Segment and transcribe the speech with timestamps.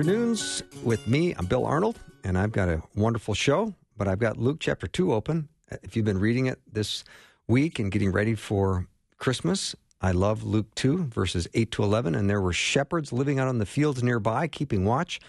[0.00, 1.34] Afternoons with me.
[1.34, 5.12] I'm Bill Arnold, and I've got a wonderful show, but I've got Luke chapter 2
[5.12, 5.50] open.
[5.70, 7.04] Uh, if you've been reading it this
[7.48, 8.86] week and getting ready for
[9.18, 12.14] Christmas, I love Luke 2, verses 8 to 11.
[12.14, 15.20] And there were shepherds living out on the fields nearby, keeping watch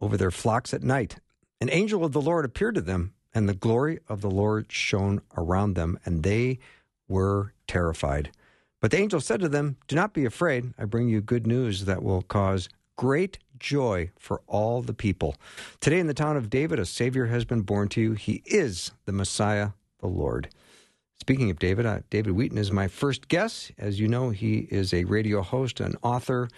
[0.00, 1.18] over their flocks at night.
[1.60, 5.20] An angel of the Lord appeared to them, and the glory of the Lord shone
[5.36, 6.58] around them, and they
[7.06, 8.32] were terrified.
[8.80, 10.74] But the angel said to them, Do not be afraid.
[10.76, 15.36] I bring you good news that will cause great joy for all the people.
[15.80, 18.12] Today in the town of David, a Savior has been born to you.
[18.12, 20.50] He is the Messiah, the Lord.
[21.20, 23.70] Speaking of David, uh, David Wheaton is my first guest.
[23.78, 26.48] As you know, he is a radio host, an author,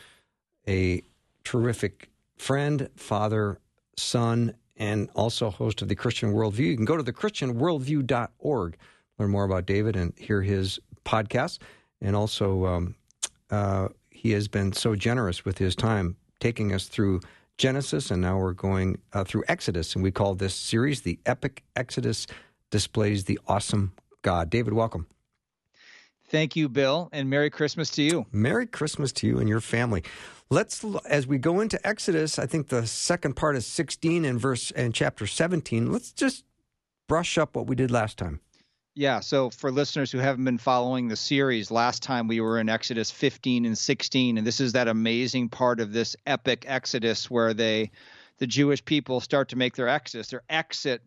[0.67, 1.03] a
[1.45, 3.59] terrific friend, father,
[3.97, 6.59] son, and also host of the Christian Worldview.
[6.59, 8.77] You can go to the thechristianworldview.org,
[9.19, 11.59] learn more about David, and hear his podcast.
[12.01, 12.95] And also, um,
[13.51, 17.21] uh, he has been so generous with his time taking us through
[17.59, 21.63] Genesis, and now we're going uh, through Exodus, and we call this series the Epic
[21.77, 22.27] Exodus
[22.71, 24.51] Displays the Awesome God.
[24.51, 25.07] David, welcome.
[26.29, 28.25] Thank you, Bill, and Merry Christmas to you.
[28.33, 30.05] Merry Christmas to you and your family.
[30.49, 34.71] Let's, as we go into Exodus, I think the second part is 16 and verse
[34.71, 35.93] and chapter 17.
[35.93, 36.45] Let's just
[37.09, 38.41] brush up what we did last time.
[38.95, 42.69] Yeah, so for listeners who haven't been following the series, last time we were in
[42.69, 47.55] Exodus 15 and 16, and this is that amazing part of this epic Exodus where
[47.55, 47.93] they,
[48.39, 51.03] the Jewish people, start to make their exodus, their exit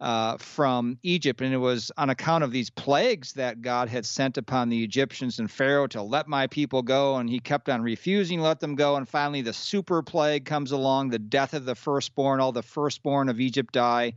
[0.00, 4.38] uh, from Egypt, and it was on account of these plagues that God had sent
[4.38, 8.38] upon the Egyptians and Pharaoh to let my people go, and he kept on refusing
[8.38, 11.74] to let them go, and finally the super plague comes along, the death of the
[11.74, 14.14] firstborn, all the firstborn of Egypt die,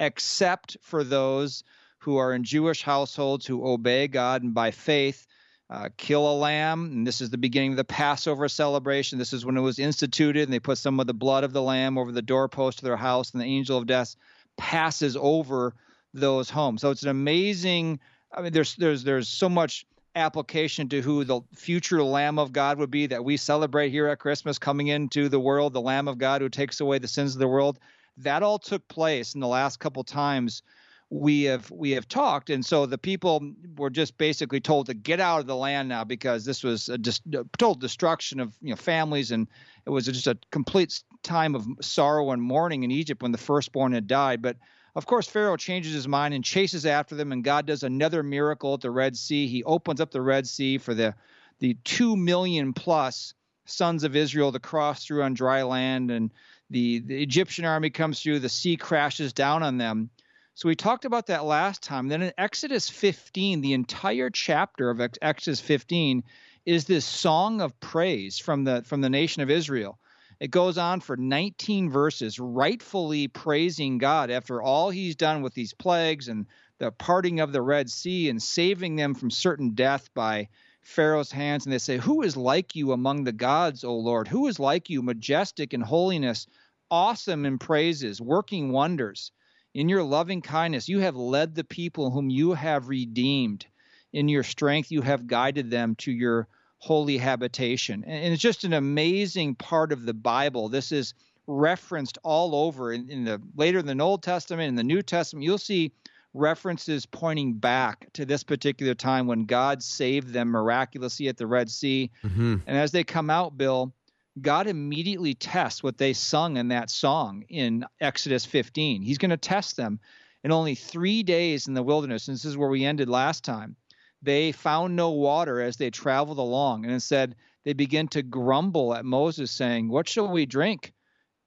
[0.00, 1.62] except for those
[2.06, 5.26] who are in Jewish households who obey God and by faith
[5.68, 6.84] uh, kill a lamb.
[6.92, 9.18] And this is the beginning of the Passover celebration.
[9.18, 11.62] This is when it was instituted, and they put some of the blood of the
[11.62, 14.14] lamb over the doorpost of their house, and the angel of death
[14.56, 15.74] passes over
[16.14, 16.80] those homes.
[16.80, 17.98] So it's an amazing.
[18.32, 19.84] I mean, there's there's there's so much
[20.14, 24.20] application to who the future Lamb of God would be that we celebrate here at
[24.20, 27.40] Christmas, coming into the world, the Lamb of God who takes away the sins of
[27.40, 27.80] the world.
[28.18, 30.62] That all took place in the last couple times
[31.10, 32.50] we have we have talked.
[32.50, 36.04] And so the people were just basically told to get out of the land now
[36.04, 39.30] because this was a, just, uh, a total destruction of you know families.
[39.30, 39.46] And
[39.86, 43.92] it was just a complete time of sorrow and mourning in Egypt when the firstborn
[43.92, 44.42] had died.
[44.42, 44.56] But
[44.96, 47.30] of course Pharaoh changes his mind and chases after them.
[47.30, 49.46] And God does another miracle at the Red Sea.
[49.46, 51.14] He opens up the Red Sea for the
[51.60, 53.32] the 2 million plus
[53.64, 56.10] sons of Israel to cross through on dry land.
[56.10, 56.32] And
[56.68, 58.40] the, the Egyptian army comes through.
[58.40, 60.10] The sea crashes down on them
[60.56, 62.08] so we talked about that last time.
[62.08, 66.24] Then in Exodus 15, the entire chapter of Exodus 15
[66.64, 69.98] is this song of praise from the from the nation of Israel.
[70.40, 75.74] It goes on for 19 verses, rightfully praising God after all he's done with these
[75.74, 76.46] plagues and
[76.78, 80.48] the parting of the Red Sea and saving them from certain death by
[80.80, 81.66] Pharaoh's hands.
[81.66, 84.26] And they say, Who is like you among the gods, O Lord?
[84.26, 86.46] Who is like you, majestic in holiness,
[86.90, 89.32] awesome in praises, working wonders?
[89.76, 93.66] In your loving kindness, you have led the people whom you have redeemed.
[94.10, 96.48] In your strength, you have guided them to your
[96.78, 98.02] holy habitation.
[98.04, 100.70] And it's just an amazing part of the Bible.
[100.70, 101.12] This is
[101.46, 105.44] referenced all over in, in the later in the Old Testament, in the New Testament.
[105.44, 105.92] You'll see
[106.32, 111.70] references pointing back to this particular time when God saved them miraculously at the Red
[111.70, 112.10] Sea.
[112.24, 112.56] Mm-hmm.
[112.66, 113.92] And as they come out, Bill,
[114.40, 119.02] God immediately tests what they sung in that song in Exodus 15.
[119.02, 119.98] He's going to test them.
[120.44, 123.76] In only three days in the wilderness, and this is where we ended last time,
[124.22, 126.84] they found no water as they traveled along.
[126.84, 127.34] And instead,
[127.64, 130.92] they begin to grumble at Moses, saying, What shall we drink?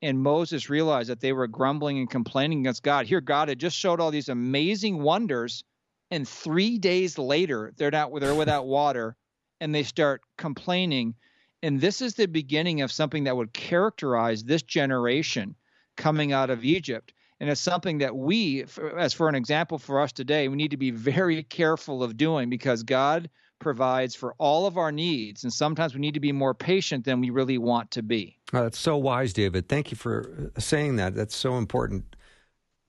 [0.01, 3.05] And Moses realized that they were grumbling and complaining against God.
[3.05, 5.63] Here, God had just showed all these amazing wonders,
[6.11, 9.15] and three days later, they're not they're without water,
[9.61, 11.15] and they start complaining
[11.61, 15.55] and this is the beginning of something that would characterize this generation
[15.97, 17.13] coming out of Egypt.
[17.39, 18.65] And it's something that we,
[18.97, 22.49] as for an example for us today, we need to be very careful of doing
[22.49, 23.29] because God
[23.59, 25.43] provides for all of our needs.
[25.43, 28.37] And sometimes we need to be more patient than we really want to be.
[28.53, 29.69] Oh, that's so wise, David.
[29.69, 31.13] Thank you for uh, saying that.
[31.13, 32.15] That's so important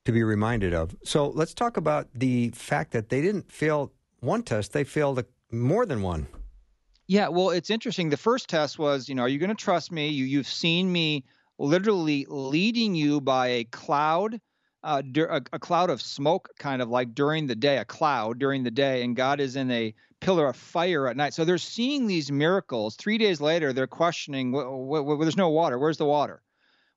[0.05, 0.97] to be reminded of.
[1.05, 5.87] So let's talk about the fact that they didn't fail one test, they failed more
[5.87, 6.27] than one.
[7.11, 8.09] Yeah, well, it's interesting.
[8.09, 10.11] The first test was, you know, are you going to trust me?
[10.11, 11.25] You, you've seen me
[11.59, 14.41] literally leading you by a cloud,
[14.85, 18.63] uh, a, a cloud of smoke, kind of like during the day, a cloud during
[18.63, 21.35] the day, and God is in a pillar of fire at night.
[21.35, 22.95] So they're seeing these miracles.
[22.95, 25.81] Three days later, they're questioning, well, well, there's no water.
[25.81, 26.41] Where's the water?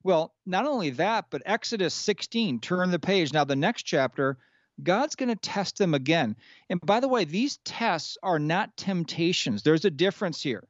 [0.04, 3.34] Well, not only that, but Exodus 16, turn the page.
[3.34, 4.38] Now, the next chapter,
[4.82, 6.36] God's going to test them again.
[6.70, 9.64] And by the way, these tests are not temptations.
[9.64, 10.68] There's a difference here.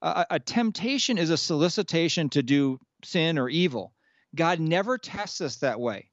[0.00, 3.92] A temptation is a solicitation to do sin or evil.
[4.34, 6.08] God never tests us that way.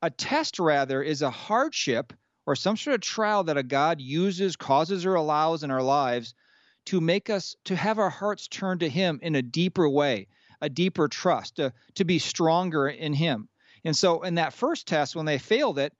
[0.00, 2.12] A test, rather, is a hardship
[2.46, 6.34] or some sort of trial that a God uses, causes, or allows in our lives
[6.86, 10.28] to make us to have our hearts turn to Him in a deeper way,
[10.60, 13.48] a deeper trust, to, to be stronger in Him.
[13.84, 15.92] And so, in that first test, when they failed it,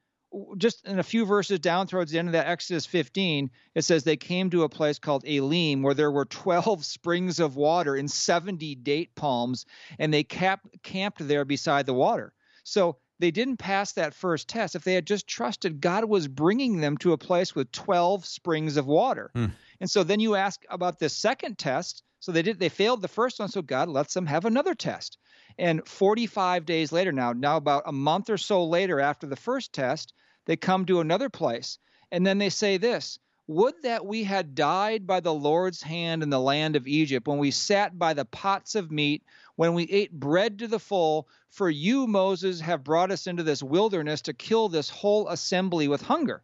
[0.56, 4.04] just in a few verses down towards the end of that Exodus 15, it says
[4.04, 8.10] they came to a place called Elim where there were 12 springs of water and
[8.10, 9.66] 70 date palms,
[9.98, 12.32] and they camped, camped there beside the water.
[12.64, 14.74] So they didn't pass that first test.
[14.74, 18.76] If they had just trusted, God was bringing them to a place with 12 springs
[18.76, 19.30] of water.
[19.34, 19.46] Hmm.
[19.80, 22.02] And so then you ask about the second test.
[22.20, 25.18] So they did they failed the first one, so God lets them have another test.
[25.58, 29.72] And 45 days later now, now about a month or so later after the first
[29.72, 30.12] test,
[30.46, 31.78] they come to another place.
[32.10, 33.18] And then they say this
[33.48, 37.38] would that we had died by the Lord's hand in the land of Egypt, when
[37.38, 39.24] we sat by the pots of meat,
[39.56, 41.28] when we ate bread to the full.
[41.50, 46.02] For you, Moses, have brought us into this wilderness to kill this whole assembly with
[46.02, 46.42] hunger.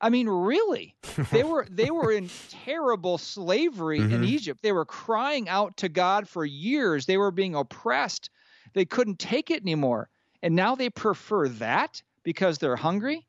[0.00, 0.96] I mean, really,
[1.30, 2.28] they were they were in
[2.64, 4.14] terrible slavery mm-hmm.
[4.14, 4.62] in Egypt.
[4.62, 7.06] They were crying out to God for years.
[7.06, 8.30] They were being oppressed.
[8.74, 10.08] They couldn't take it anymore,
[10.42, 13.26] and now they prefer that because they're hungry.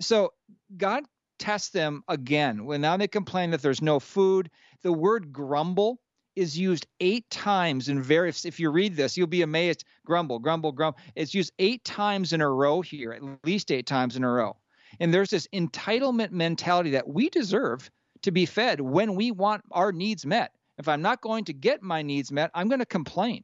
[0.00, 0.32] So
[0.76, 1.04] God
[1.38, 2.64] tests them again.
[2.64, 4.50] When now they complain that there's no food,
[4.82, 6.00] the word grumble
[6.36, 8.44] is used eight times in various.
[8.44, 9.84] If you read this, you'll be amazed.
[10.04, 10.98] Grumble, grumble, grumble.
[11.16, 14.56] It's used eight times in a row here, at least eight times in a row.
[15.00, 17.90] And there's this entitlement mentality that we deserve
[18.22, 20.52] to be fed when we want our needs met.
[20.78, 23.42] If I'm not going to get my needs met, I'm going to complain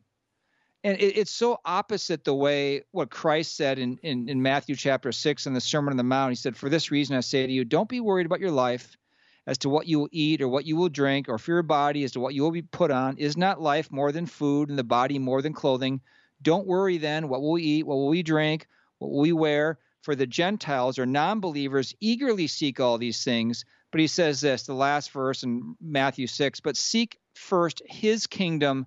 [0.85, 5.11] and it, it's so opposite the way what Christ said in, in, in Matthew chapter
[5.11, 6.31] 6 in the Sermon on the Mount.
[6.31, 8.97] He said, For this reason I say to you, don't be worried about your life
[9.47, 12.05] as to what you will eat or what you will drink, or for your body
[12.05, 13.17] as to what you will be put on.
[13.17, 16.03] Is not life more than food, and the body more than clothing?
[16.43, 17.87] Don't worry then, what will we eat?
[17.87, 18.67] What will we drink?
[18.99, 19.79] What will we wear?
[20.03, 23.65] For the Gentiles or non believers eagerly seek all these things.
[23.91, 28.87] But he says this, the last verse in Matthew 6 But seek first his kingdom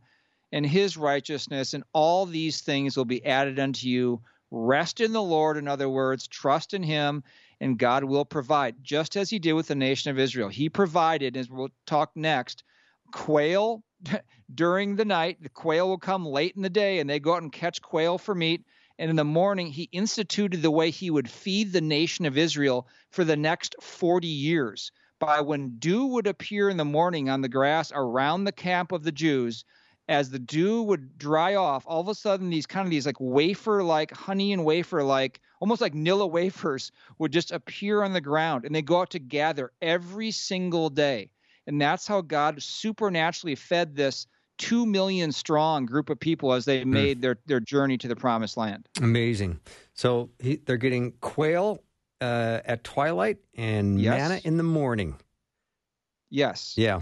[0.52, 4.22] and his righteousness, and all these things will be added unto you.
[4.50, 7.24] Rest in the Lord, in other words, trust in him,
[7.60, 10.48] and God will provide, just as he did with the nation of Israel.
[10.48, 12.64] He provided, as we'll talk next,
[13.12, 13.84] quail
[14.54, 15.42] during the night.
[15.42, 18.18] The quail will come late in the day, and they go out and catch quail
[18.18, 18.64] for meat.
[19.00, 22.88] And in the morning, he instituted the way he would feed the nation of Israel
[23.12, 24.92] for the next 40 years.
[25.20, 29.04] By when dew would appear in the morning on the grass around the camp of
[29.04, 29.66] the Jews,
[30.07, 33.19] as the dew would dry off, all of a sudden these kind of these like
[33.19, 38.21] wafer like honey and wafer like almost like Nilla wafers would just appear on the
[38.21, 41.30] ground and they go out to gather every single day.
[41.66, 46.83] And that's how God supernaturally fed this two million strong group of people as they
[46.83, 46.92] hmm.
[46.92, 47.21] made mm.
[47.21, 48.87] their, their journey to the promised land.
[49.02, 49.59] Amazing.
[49.94, 51.83] So he, they're getting quail
[52.21, 54.18] uh, at twilight and yes.
[54.18, 55.16] manna in the morning.
[56.30, 56.73] Yes.
[56.78, 57.02] Yeah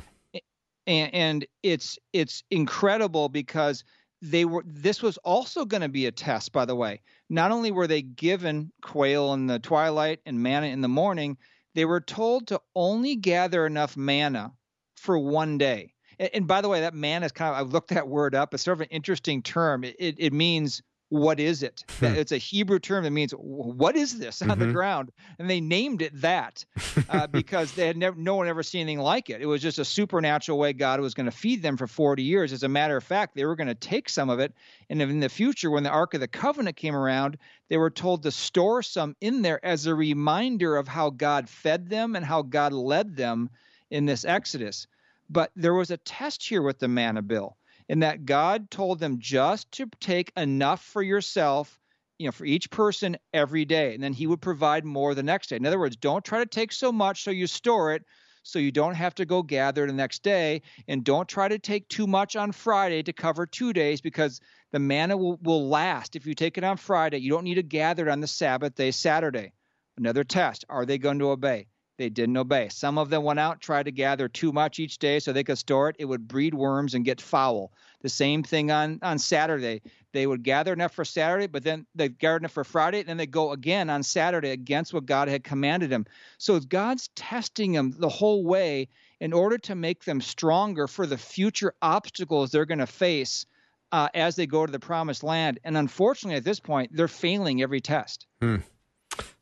[0.87, 3.83] and, and it's it's incredible because
[4.21, 7.01] they were this was also going to be a test by the way.
[7.29, 11.37] Not only were they given quail in the twilight and manna in the morning
[11.73, 14.53] they were told to only gather enough manna
[14.95, 15.93] for one day.
[16.19, 18.53] And, and by the way that manna is kind of i've looked that word up
[18.53, 19.83] it's sort of an interesting term.
[19.83, 20.81] It, it, it means
[21.15, 21.83] what is it?
[21.99, 22.07] Hmm.
[22.07, 24.59] It's a Hebrew term that means what is this on mm-hmm.
[24.59, 26.65] the ground, and they named it that
[27.09, 29.41] uh, because they had never, no one ever seen anything like it.
[29.41, 32.51] It was just a supernatural way God was going to feed them for 40 years.
[32.51, 34.53] As a matter of fact, they were going to take some of it,
[34.89, 37.37] and in the future, when the Ark of the Covenant came around,
[37.69, 41.89] they were told to store some in there as a reminder of how God fed
[41.89, 43.49] them and how God led them
[43.89, 44.87] in this Exodus.
[45.29, 47.57] But there was a test here with the manna bill
[47.89, 51.79] in that God told them just to take enough for yourself,
[52.17, 55.47] you know, for each person every day, and then He would provide more the next
[55.47, 55.57] day.
[55.57, 58.03] In other words, don't try to take so much so you store it,
[58.43, 60.61] so you don't have to go gather the next day.
[60.87, 64.39] And don't try to take too much on Friday to cover two days because
[64.71, 66.15] the manna will, will last.
[66.15, 68.75] If you take it on Friday, you don't need to gather it on the Sabbath
[68.75, 69.51] day, Saturday.
[69.97, 71.67] Another test are they going to obey?
[71.97, 72.69] They didn't obey.
[72.69, 75.57] Some of them went out, tried to gather too much each day so they could
[75.57, 75.95] store it.
[75.97, 77.71] It would breed worms and get foul.
[78.01, 79.81] The same thing on, on Saturday.
[80.11, 83.17] They would gather enough for Saturday, but then they gather enough for Friday, and then
[83.17, 86.05] they go again on Saturday against what God had commanded them.
[86.37, 91.17] So God's testing them the whole way in order to make them stronger for the
[91.17, 93.45] future obstacles they're going to face
[93.91, 95.59] uh, as they go to the promised land.
[95.63, 98.25] And unfortunately, at this point, they're failing every test.
[98.41, 98.57] Hmm.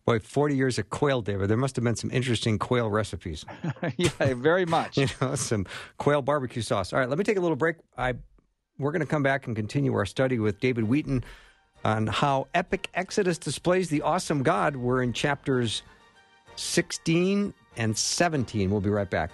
[0.05, 1.50] Boy, 40 years of quail, David.
[1.50, 3.45] There must have been some interesting quail recipes.
[3.98, 4.98] yeah, very much.
[4.98, 5.65] you know, some
[5.98, 6.91] quail barbecue sauce.
[6.91, 7.77] All right, let me take a little break.
[7.98, 8.15] I
[8.79, 11.24] we're going to come back and continue our study with David Wheaton
[11.86, 14.75] on how epic Exodus displays the awesome God.
[14.75, 15.83] We're in chapters
[16.55, 18.72] 16 and 17.
[18.72, 19.31] We'll be right back.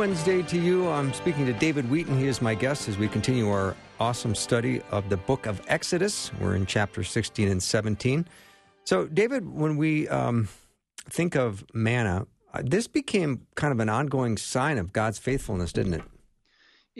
[0.00, 0.88] Wednesday to you.
[0.88, 2.18] I'm speaking to David Wheaton.
[2.18, 6.32] He is my guest as we continue our awesome study of the book of Exodus.
[6.40, 8.26] We're in chapter 16 and 17.
[8.84, 10.48] So, David, when we um,
[11.10, 15.92] think of manna, uh, this became kind of an ongoing sign of God's faithfulness, didn't
[15.92, 16.02] it?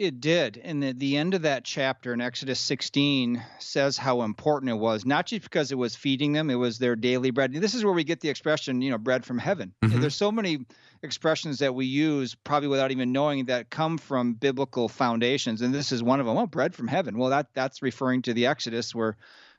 [0.01, 0.59] It did.
[0.63, 5.05] And the, the end of that chapter in Exodus 16 says how important it was,
[5.05, 7.53] not just because it was feeding them, it was their daily bread.
[7.53, 9.75] This is where we get the expression, you know, bread from heaven.
[9.83, 10.01] Mm-hmm.
[10.01, 10.65] There's so many
[11.03, 15.91] expressions that we use probably without even knowing that come from biblical foundations and this
[15.91, 18.93] is one of them oh bread from heaven well that that's referring to the exodus
[18.93, 19.17] where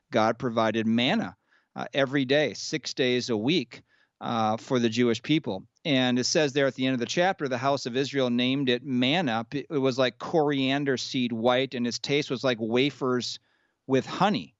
[0.09, 1.35] god provided manna
[1.75, 3.81] uh, every day six days a week
[4.23, 7.47] uh, for the jewish people and it says there at the end of the chapter
[7.47, 11.99] the house of israel named it manna it was like coriander seed white and its
[11.99, 13.39] taste was like wafers
[13.85, 14.55] with honey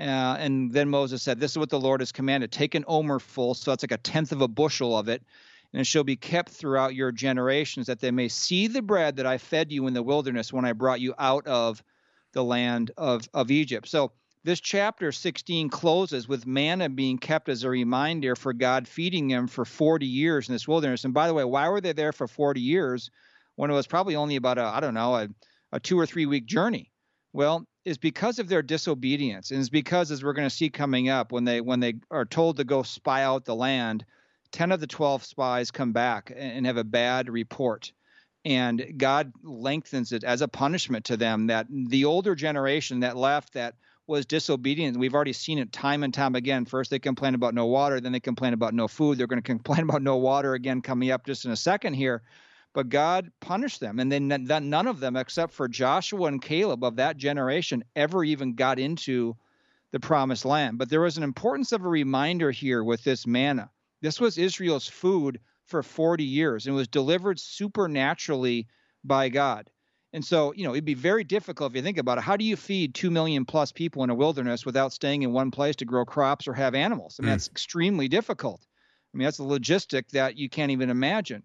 [0.00, 2.50] uh, and then Moses said, This is what the Lord has commanded.
[2.50, 5.22] Take an omer full, so that's like a tenth of a bushel of it,
[5.72, 9.26] and it shall be kept throughout your generations, that they may see the bread that
[9.26, 11.82] I fed you in the wilderness when I brought you out of
[12.32, 13.88] the land of, of Egypt.
[13.88, 14.12] So
[14.44, 19.46] this chapter 16 closes with manna being kept as a reminder for God feeding them
[19.46, 21.04] for 40 years in this wilderness.
[21.04, 23.10] And by the way, why were they there for 40 years
[23.56, 25.28] when it was probably only about a, I don't know, a,
[25.72, 26.92] a two or three week journey?
[27.32, 31.08] Well, is because of their disobedience, and it's because, as we're going to see coming
[31.08, 34.04] up, when they when they are told to go spy out the land,
[34.52, 37.92] 10 of the 12 spies come back and have a bad report.
[38.44, 43.54] And God lengthens it as a punishment to them that the older generation that left
[43.54, 43.74] that
[44.06, 44.96] was disobedient.
[44.96, 46.64] We've already seen it time and time again.
[46.64, 49.18] First, they complain about no water, then they complain about no food.
[49.18, 52.22] They're going to complain about no water again coming up just in a second here.
[52.72, 56.96] But God punished them, and then none of them, except for Joshua and Caleb of
[56.96, 59.36] that generation, ever even got into
[59.92, 60.76] the promised land.
[60.76, 63.70] But there was an importance of a reminder here with this manna
[64.04, 68.68] this was Israel's food for 40 years and was delivered supernaturally
[69.02, 69.70] by God.
[70.14, 72.24] And so, you know, it'd be very difficult if you think about it.
[72.24, 75.50] How do you feed 2 million plus people in a wilderness without staying in one
[75.50, 77.16] place to grow crops or have animals?
[77.18, 77.32] I mean, mm.
[77.32, 78.64] that's extremely difficult.
[79.12, 81.42] I mean, that's a logistic that you can't even imagine.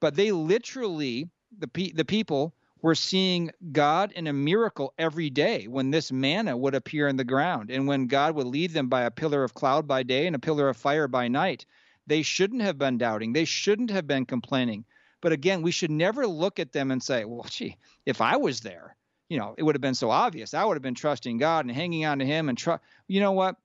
[0.00, 1.28] But they literally,
[1.58, 6.56] the, pe- the people, were seeing God in a miracle every day when this manna
[6.56, 9.54] would appear in the ground and when God would lead them by a pillar of
[9.54, 11.66] cloud by day and a pillar of fire by night.
[12.06, 13.32] They shouldn't have been doubting.
[13.32, 14.84] They shouldn't have been complaining.
[15.24, 18.60] But again, we should never look at them and say, well, gee, if I was
[18.60, 18.94] there,
[19.30, 20.52] you know, it would have been so obvious.
[20.52, 22.82] I would have been trusting God and hanging on to Him and trust.
[23.08, 23.56] You know what?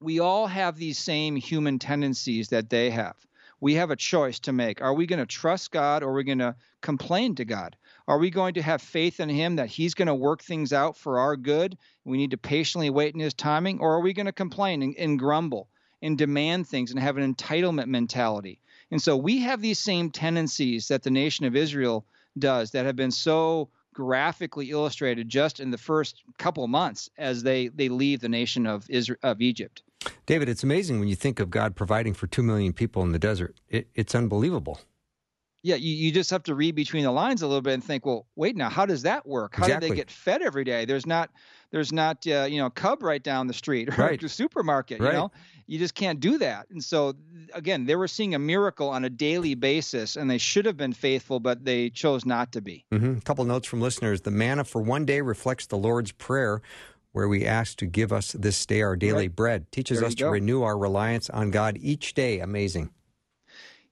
[0.00, 3.14] We all have these same human tendencies that they have.
[3.60, 4.82] We have a choice to make.
[4.82, 7.76] Are we going to trust God or are we going to complain to God?
[8.08, 10.96] Are we going to have faith in Him that He's going to work things out
[10.96, 11.78] for our good?
[12.04, 14.96] We need to patiently wait in His timing, or are we going to complain and,
[14.98, 15.68] and grumble?
[16.02, 18.60] and demand things and have an entitlement mentality.
[18.90, 22.06] And so we have these same tendencies that the nation of Israel
[22.38, 27.68] does that have been so graphically illustrated just in the first couple months as they,
[27.68, 29.82] they leave the nation of Israel, of Egypt.
[30.26, 33.18] David, it's amazing when you think of God providing for 2 million people in the
[33.18, 33.56] desert.
[33.68, 34.80] It, it's unbelievable.
[35.62, 38.06] Yeah, you, you just have to read between the lines a little bit and think,
[38.06, 39.56] well, wait now, how does that work?
[39.56, 39.88] How exactly.
[39.88, 40.84] do they get fed every day?
[40.84, 41.30] There's not
[41.70, 44.20] there's not uh, you know a Cub right down the street or right.
[44.20, 45.00] the supermarket.
[45.00, 45.12] Right.
[45.12, 45.30] You know,
[45.66, 46.66] you just can't do that.
[46.70, 47.14] And so
[47.54, 50.92] again, they were seeing a miracle on a daily basis, and they should have been
[50.92, 52.84] faithful, but they chose not to be.
[52.92, 53.18] Mm-hmm.
[53.18, 56.62] A couple notes from listeners: the manna for one day reflects the Lord's prayer.
[57.12, 59.34] Where we ask to give us this day our daily right.
[59.34, 62.38] bread, teaches us to renew our reliance on God each day.
[62.38, 62.90] Amazing.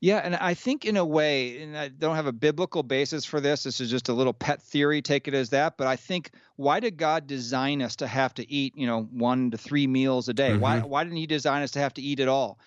[0.00, 3.40] Yeah, and I think in a way, and I don't have a biblical basis for
[3.40, 3.62] this.
[3.62, 5.00] This is just a little pet theory.
[5.00, 5.78] Take it as that.
[5.78, 9.50] But I think why did God design us to have to eat, you know, one
[9.52, 10.50] to three meals a day?
[10.50, 10.60] Mm-hmm.
[10.60, 12.58] Why why didn't He design us to have to eat at all?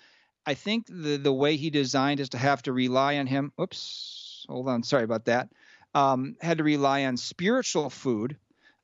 [0.46, 3.52] I think the the way He designed us to have to rely on Him.
[3.62, 5.50] Oops, hold on, sorry about that.
[5.94, 8.38] Um, had to rely on spiritual food.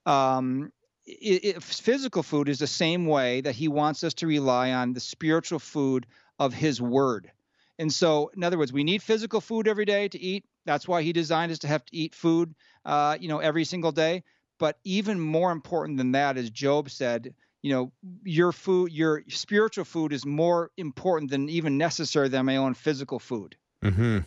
[0.05, 0.71] Um,
[1.07, 4.93] it, it, physical food is the same way that He wants us to rely on
[4.93, 6.05] the spiritual food
[6.37, 7.31] of His Word.
[7.77, 10.45] And so, in other words, we need physical food every day to eat.
[10.65, 12.55] That's why he designed us to have to eat food,
[12.85, 14.23] uh, you know, every single day.
[14.57, 17.91] But even more important than that, as Job said, you know,
[18.23, 23.19] your food, your spiritual food is more important than even necessary than my own physical
[23.19, 23.57] food.
[23.83, 24.19] Mm-hmm.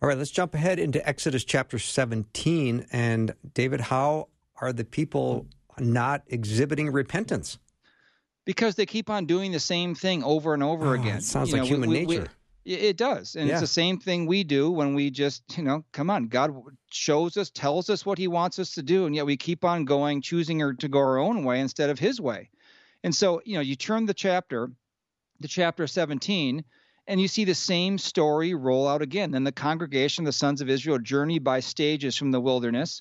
[0.00, 2.86] All right, let's jump ahead into Exodus chapter 17.
[2.92, 4.28] And David, how
[4.60, 5.46] are the people
[5.78, 7.58] not exhibiting repentance?
[8.46, 11.18] Because they keep on doing the same thing over and over oh, again.
[11.18, 12.22] It sounds you like know, human we, nature.
[12.22, 12.28] We,
[12.74, 13.34] it does.
[13.34, 13.54] And yeah.
[13.54, 16.54] it's the same thing we do when we just, you know, come on, God
[16.90, 19.06] shows us, tells us what he wants us to do.
[19.06, 22.20] And yet we keep on going, choosing to go our own way instead of his
[22.20, 22.50] way.
[23.02, 24.70] And so, you know, you turn the chapter,
[25.40, 26.64] the chapter 17,
[27.06, 29.30] and you see the same story roll out again.
[29.30, 33.00] Then the congregation, the sons of Israel, journey by stages from the wilderness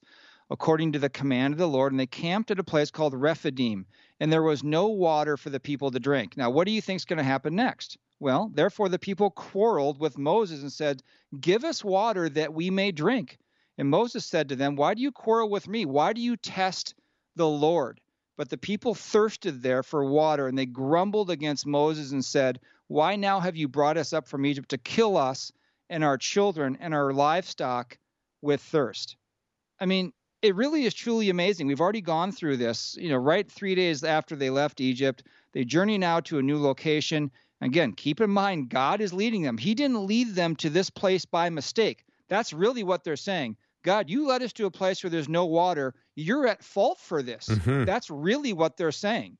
[0.49, 3.85] according to the command of the Lord, and they camped at a place called Rephidim,
[4.19, 6.37] and there was no water for the people to drink.
[6.37, 7.97] Now, what do you think is going to happen next?
[8.19, 11.03] Well, therefore the people quarreled with Moses and said,
[11.39, 13.37] Give us water that we may drink.
[13.77, 15.85] And Moses said to them, Why do you quarrel with me?
[15.85, 16.95] Why do you test
[17.35, 18.01] the Lord?
[18.35, 23.15] But the people thirsted there for water, and they grumbled against Moses and said, Why
[23.15, 25.51] now have you brought us up from Egypt to kill us
[25.89, 27.97] and our children and our livestock
[28.41, 29.15] with thirst?
[29.79, 31.67] I mean, it really is truly amazing.
[31.67, 35.23] We've already gone through this, you know, right three days after they left Egypt.
[35.53, 37.31] They journey now to a new location.
[37.61, 39.57] Again, keep in mind, God is leading them.
[39.57, 42.05] He didn't lead them to this place by mistake.
[42.27, 43.57] That's really what they're saying.
[43.83, 45.95] God, you led us to a place where there's no water.
[46.15, 47.47] You're at fault for this.
[47.47, 47.85] Mm-hmm.
[47.85, 49.37] That's really what they're saying.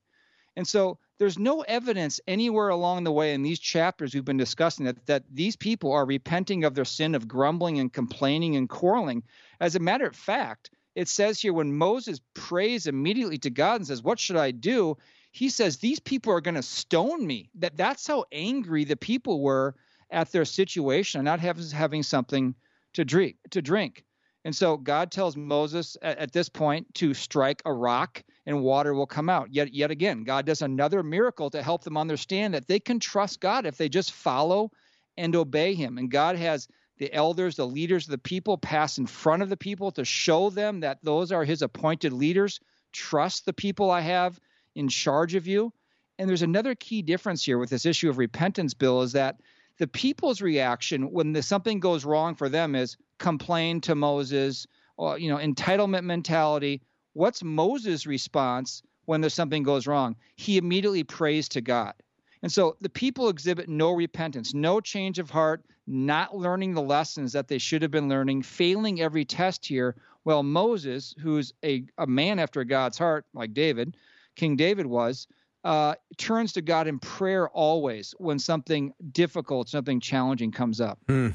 [0.56, 4.86] And so there's no evidence anywhere along the way in these chapters we've been discussing
[4.86, 9.22] that, that these people are repenting of their sin of grumbling and complaining and quarreling.
[9.60, 13.86] As a matter of fact, it says here when Moses prays immediately to God and
[13.86, 14.96] says, What should I do?
[15.30, 17.50] He says these people are going to stone me.
[17.56, 19.74] That that's how angry the people were
[20.10, 22.54] at their situation not having, having something
[22.94, 24.04] to drink to drink.
[24.44, 28.94] And so god tells moses at, at, this point to strike a rock and water
[28.94, 29.52] will come out.
[29.52, 33.40] Yet yet again god does another miracle to help them understand that they can trust
[33.40, 34.70] god if they just follow
[35.18, 35.98] and obey him.
[35.98, 39.56] And god has the elders the leaders of the people pass in front of the
[39.56, 42.60] people to show them that those are his appointed leaders.
[42.92, 44.40] Trust the people i have
[44.74, 45.72] in charge of you.
[46.18, 49.40] And there's another key difference here with this issue of repentance, Bill, is that
[49.78, 55.18] the people's reaction when the, something goes wrong for them is complain to Moses, or,
[55.18, 56.82] you know, entitlement mentality.
[57.12, 60.16] What's Moses' response when there's something goes wrong?
[60.34, 61.94] He immediately prays to God.
[62.42, 67.32] And so the people exhibit no repentance, no change of heart, not learning the lessons
[67.32, 69.96] that they should have been learning, failing every test here.
[70.24, 73.96] Well, Moses, who's a, a man after God's heart, like David,
[74.38, 75.26] King David was,
[75.64, 80.98] uh, turns to God in prayer always when something difficult, something challenging comes up.
[81.08, 81.30] Hmm.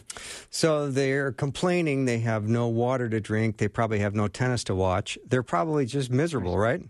[0.50, 3.58] So they're complaining they have no water to drink.
[3.58, 5.20] They probably have no tennis to watch.
[5.28, 6.82] They're probably just miserable, right?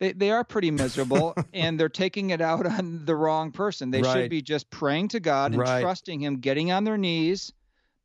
[0.00, 3.90] They, they are pretty miserable and they're taking it out on the wrong person.
[3.90, 4.12] They right.
[4.12, 5.82] should be just praying to God and right.
[5.82, 7.52] trusting Him, getting on their knees.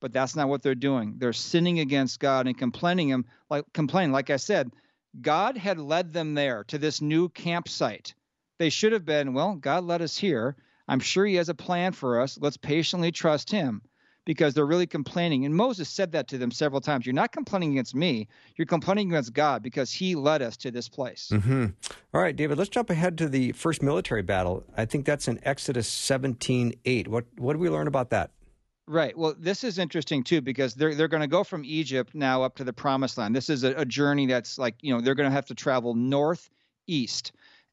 [0.02, 1.16] But that's not what they're doing.
[1.18, 4.12] They're sinning against God and complaining Him, like complaining.
[4.12, 4.72] Like I said,
[5.22, 8.14] God had led them there to this new campsite.
[8.58, 10.56] They should have been, well, God led us here.
[10.88, 12.38] I'm sure He has a plan for us.
[12.40, 13.82] Let's patiently trust Him
[14.26, 15.46] because they're really complaining.
[15.46, 17.06] And Moses said that to them several times.
[17.06, 20.90] You're not complaining against me, you're complaining against God because He led us to this
[20.90, 21.30] place.
[21.32, 21.66] Mm-hmm.
[22.14, 24.64] All right, David, let's jump ahead to the first military battle.
[24.76, 27.08] I think that's in Exodus 17 8.
[27.08, 28.32] What, what did we learn about that?
[28.88, 29.18] Right.
[29.18, 32.56] Well, this is interesting too because they're they're going to go from Egypt now up
[32.58, 33.36] to the Promised Land.
[33.36, 35.96] This is a, a journey that's like you know they're going to have to travel
[35.96, 36.50] north,
[36.86, 37.32] east,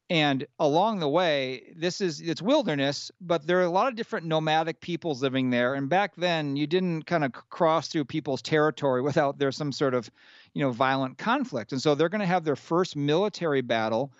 [0.09, 4.27] And along the way, this is it's wilderness, but there are a lot of different
[4.27, 5.75] nomadic peoples living there.
[5.75, 9.95] And back then, you didn't kind of cross through people's territory without there's some sort
[9.95, 10.11] of,
[10.53, 11.73] you know, violent conflict.
[11.73, 14.13] And so they're going to have their first military battle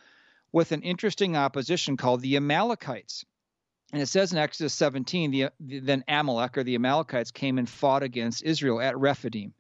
[0.54, 3.26] with an interesting opposition called the Amalekites.
[3.94, 8.02] And it says in Exodus 17, the, then Amalek or the Amalekites came and fought
[8.02, 9.54] against Israel at Rephidim.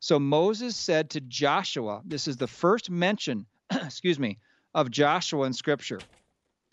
[0.00, 4.38] So Moses said to Joshua, this is the first mention, excuse me,
[4.74, 6.00] of Joshua in Scripture.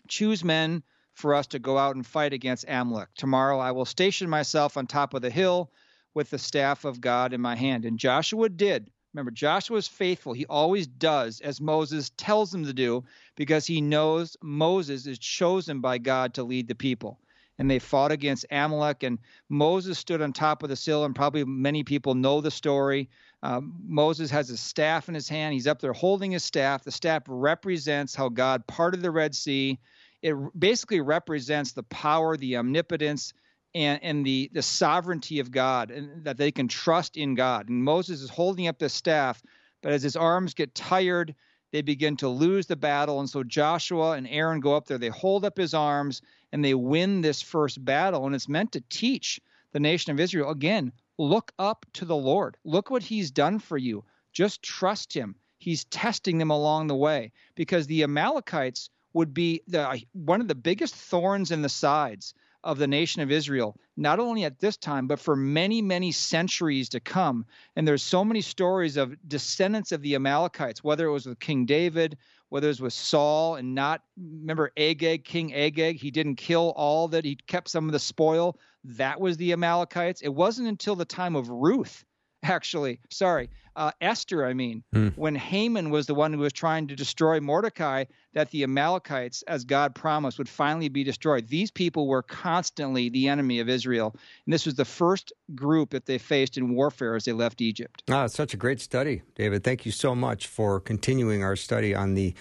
[0.06, 0.82] Choose men
[1.14, 3.08] for us to go out and fight against Amalek.
[3.16, 5.72] Tomorrow I will station myself on top of the hill
[6.12, 7.86] with the staff of God in my hand.
[7.86, 8.90] And Joshua did.
[9.14, 10.32] Remember, Joshua is faithful.
[10.32, 13.04] He always does as Moses tells him to do
[13.36, 17.18] because he knows Moses is chosen by God to lead the people.
[17.58, 19.18] And they fought against Amalek, and
[19.48, 23.08] Moses stood on top of the hill, and probably many people know the story.
[23.42, 25.54] Um, Moses has his staff in his hand.
[25.54, 26.84] He's up there holding his staff.
[26.84, 29.80] The staff represents how God parted the Red Sea.
[30.22, 33.32] It basically represents the power, the omnipotence,
[33.78, 37.68] and, and the, the sovereignty of God, and that they can trust in God.
[37.68, 39.40] And Moses is holding up the staff,
[39.82, 41.36] but as his arms get tired,
[41.70, 43.20] they begin to lose the battle.
[43.20, 46.74] And so Joshua and Aaron go up there, they hold up his arms, and they
[46.74, 48.26] win this first battle.
[48.26, 52.56] And it's meant to teach the nation of Israel again Look up to the Lord.
[52.64, 54.04] Look what he's done for you.
[54.32, 55.34] Just trust him.
[55.58, 60.54] He's testing them along the way because the Amalekites would be the, one of the
[60.54, 62.34] biggest thorns in the sides
[62.68, 66.90] of the nation of Israel, not only at this time, but for many, many centuries
[66.90, 67.46] to come.
[67.76, 71.64] And there's so many stories of descendants of the Amalekites, whether it was with King
[71.64, 72.18] David,
[72.50, 77.08] whether it was with Saul and not remember Agag, King Agag, he didn't kill all
[77.08, 78.58] that, he kept some of the spoil.
[78.84, 80.20] That was the Amalekites.
[80.20, 82.04] It wasn't until the time of Ruth,
[82.42, 85.16] actually, sorry, uh, Esther, I mean, mm.
[85.16, 89.64] when Haman was the one who was trying to destroy Mordecai, that the Amalekites, as
[89.64, 91.46] God promised, would finally be destroyed.
[91.46, 94.16] These people were constantly the enemy of Israel.
[94.46, 98.02] And this was the first group that they faced in warfare as they left Egypt.
[98.10, 99.62] Ah, such a great study, David.
[99.62, 102.34] Thank you so much for continuing our study on the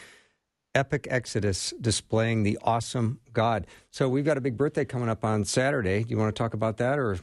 [0.73, 3.67] epic Exodus displaying the awesome God.
[3.91, 6.03] So we've got a big birthday coming up on Saturday.
[6.03, 7.19] Do you want to talk about that or?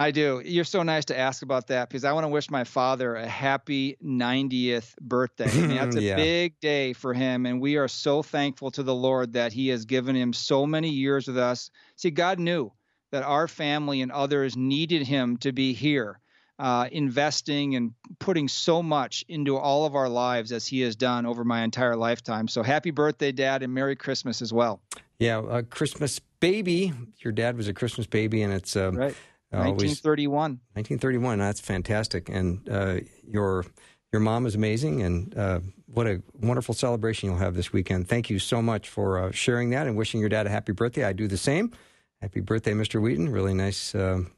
[0.00, 0.40] I do.
[0.42, 3.26] You're so nice to ask about that because I want to wish my father a
[3.26, 5.44] happy 90th birthday.
[5.44, 6.16] I mean, that's a yeah.
[6.16, 9.84] big day for him, and we are so thankful to the Lord that He has
[9.84, 11.70] given him so many years with us.
[11.96, 12.72] See, God knew
[13.10, 16.18] that our family and others needed Him to be here,
[16.58, 21.26] uh, investing and putting so much into all of our lives as He has done
[21.26, 22.48] over my entire lifetime.
[22.48, 24.80] So, happy birthday, Dad, and Merry Christmas as well.
[25.18, 26.94] Yeah, a Christmas baby.
[27.18, 29.14] Your dad was a Christmas baby, and it's um, right
[29.58, 30.60] 1931.
[30.74, 31.38] 1931.
[31.38, 32.28] That's fantastic.
[32.28, 33.64] And uh, your
[34.12, 38.08] your mom is amazing, and uh, what a wonderful celebration you'll have this weekend.
[38.08, 41.04] Thank you so much for uh, sharing that and wishing your dad a happy birthday.
[41.04, 41.72] I do the same.
[42.20, 43.00] Happy birthday, Mr.
[43.00, 43.28] Wheaton.
[43.28, 43.94] Really nice.
[43.94, 44.32] Um,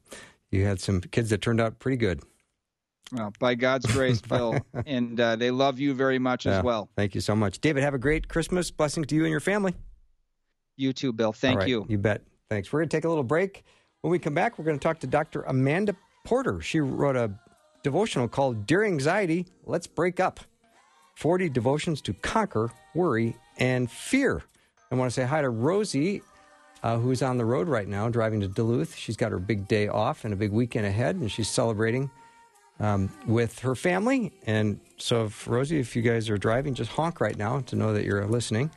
[0.51, 2.23] you had some kids that turned out pretty good.
[3.13, 6.91] Well, by God's grace, Bill, and uh, they love you very much yeah, as well.
[6.97, 7.83] Thank you so much, David.
[7.83, 8.71] Have a great Christmas.
[8.71, 9.75] Blessings to you and your family.
[10.77, 11.33] You too, Bill.
[11.33, 11.87] Thank right, you.
[11.89, 12.23] You bet.
[12.51, 12.73] Thanks.
[12.73, 13.65] We're going to take a little break.
[14.03, 15.43] When we come back, we're going to talk to Dr.
[15.43, 16.61] Amanda Porter.
[16.61, 17.31] She wrote a
[17.85, 20.41] devotional called Dear Anxiety, Let's Break Up
[21.15, 24.43] 40 Devotions to Conquer Worry and Fear.
[24.91, 26.21] I want to say hi to Rosie,
[26.83, 28.97] uh, who's on the road right now driving to Duluth.
[28.97, 32.11] She's got her big day off and a big weekend ahead, and she's celebrating
[32.81, 34.33] um, with her family.
[34.47, 37.93] And so, if, Rosie, if you guys are driving, just honk right now to know
[37.93, 38.69] that you're listening.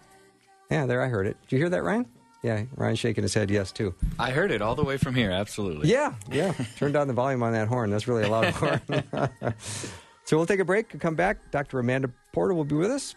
[0.69, 1.35] Yeah, there, I heard it.
[1.41, 2.05] Did you hear that, Ryan?
[2.45, 3.95] Yeah, Ryan's shaking his head yes too.
[4.19, 5.31] I heard it all the way from here.
[5.31, 5.89] Absolutely.
[5.89, 6.53] Yeah, yeah.
[6.77, 7.89] Turn down the volume on that horn.
[7.89, 8.79] That's really a loud horn.
[10.25, 11.49] so we'll take a break and come back.
[11.49, 11.79] Dr.
[11.79, 13.15] Amanda Porter will be with us.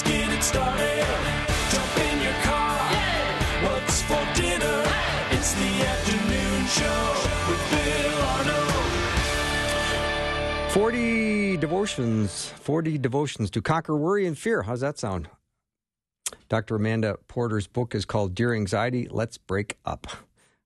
[0.00, 1.04] Let's get it started.
[1.70, 2.74] Jump in your car.
[2.90, 3.68] Yeah.
[3.68, 4.82] What's for dinner?
[4.84, 5.36] Hey.
[5.36, 7.12] It's the afternoon show
[7.50, 8.60] with Bill Arno.
[10.70, 14.62] 40 devotions, 40 devotions to conquer worry and fear.
[14.62, 15.28] How's that sound?
[16.48, 16.76] Dr.
[16.76, 20.06] Amanda Porter's book is called Dear Anxiety, Let's Break Up.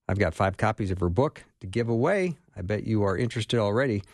[0.08, 2.36] I've got five copies of her book to give away.
[2.56, 4.04] I bet you are interested already.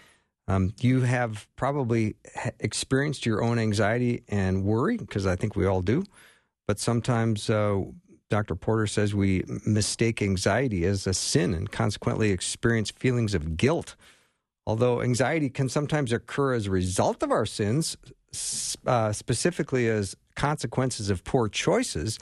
[0.51, 2.17] Um, you have probably
[2.59, 6.03] experienced your own anxiety and worry, because I think we all do.
[6.67, 7.83] But sometimes uh,
[8.31, 8.57] Dr.
[8.57, 13.95] Porter says we mistake anxiety as a sin and consequently experience feelings of guilt.
[14.67, 17.97] Although anxiety can sometimes occur as a result of our sins,
[18.87, 22.19] uh, specifically as consequences of poor choices,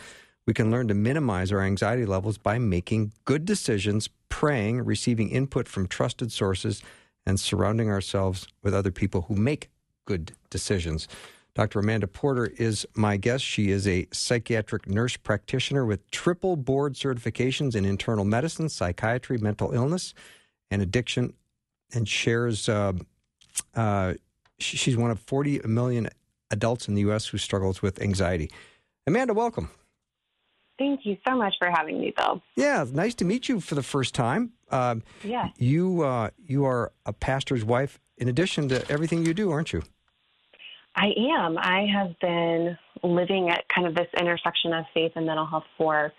[0.47, 5.67] we can learn to minimize our anxiety levels by making good decisions, praying, receiving input
[5.67, 6.83] from trusted sources,
[7.29, 9.69] and surrounding ourselves with other people who make
[10.07, 11.07] good decisions.
[11.55, 11.81] Dr.
[11.81, 13.45] Amanda Porter is my guest.
[13.45, 19.73] She is a psychiatric nurse practitioner with triple board certifications in internal medicine, psychiatry, mental
[19.73, 20.15] illness,
[20.71, 21.35] and addiction,
[21.93, 22.67] and shares.
[22.67, 22.95] Uh,
[23.75, 24.15] uh,
[24.59, 26.09] she's one of 40 million
[26.51, 27.27] adults in the U.S.
[27.27, 28.51] who struggles with anxiety.
[29.07, 29.69] Amanda, welcome.
[30.79, 32.41] Thank you so much for having me, Bill.
[32.55, 34.53] Yeah, nice to meet you for the first time.
[34.71, 35.49] Um, yeah.
[35.57, 39.83] You uh, you are a pastor's wife in addition to everything you do, aren't you?
[40.95, 41.59] I am.
[41.59, 46.13] I have been living at kind of this intersection of faith and mental health for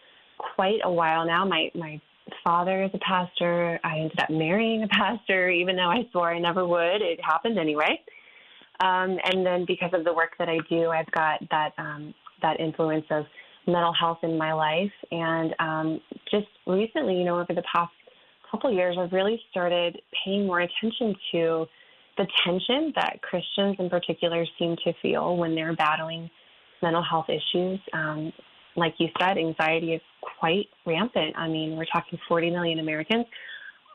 [0.56, 1.46] quite a while now.
[1.46, 2.02] My my
[2.44, 3.80] father is a pastor.
[3.84, 7.02] I ended up marrying a pastor, even though I swore I never would.
[7.02, 8.02] It happened anyway.
[8.82, 12.60] Um, and then because of the work that I do, I've got that um, that
[12.60, 13.26] influence of
[13.72, 14.92] mental health in my life.
[15.12, 16.02] And um,
[16.32, 17.92] just recently, you know, over the past
[18.50, 21.66] couple years, I've really started paying more attention to
[22.18, 26.30] the tension that Christians in particular seem to feel when they're battling
[26.82, 27.80] mental health issues.
[27.94, 28.34] Um,
[28.76, 30.02] like you said, anxiety is
[30.40, 31.36] quite rampant.
[31.38, 33.26] I mean, we're talking 40 million Americans.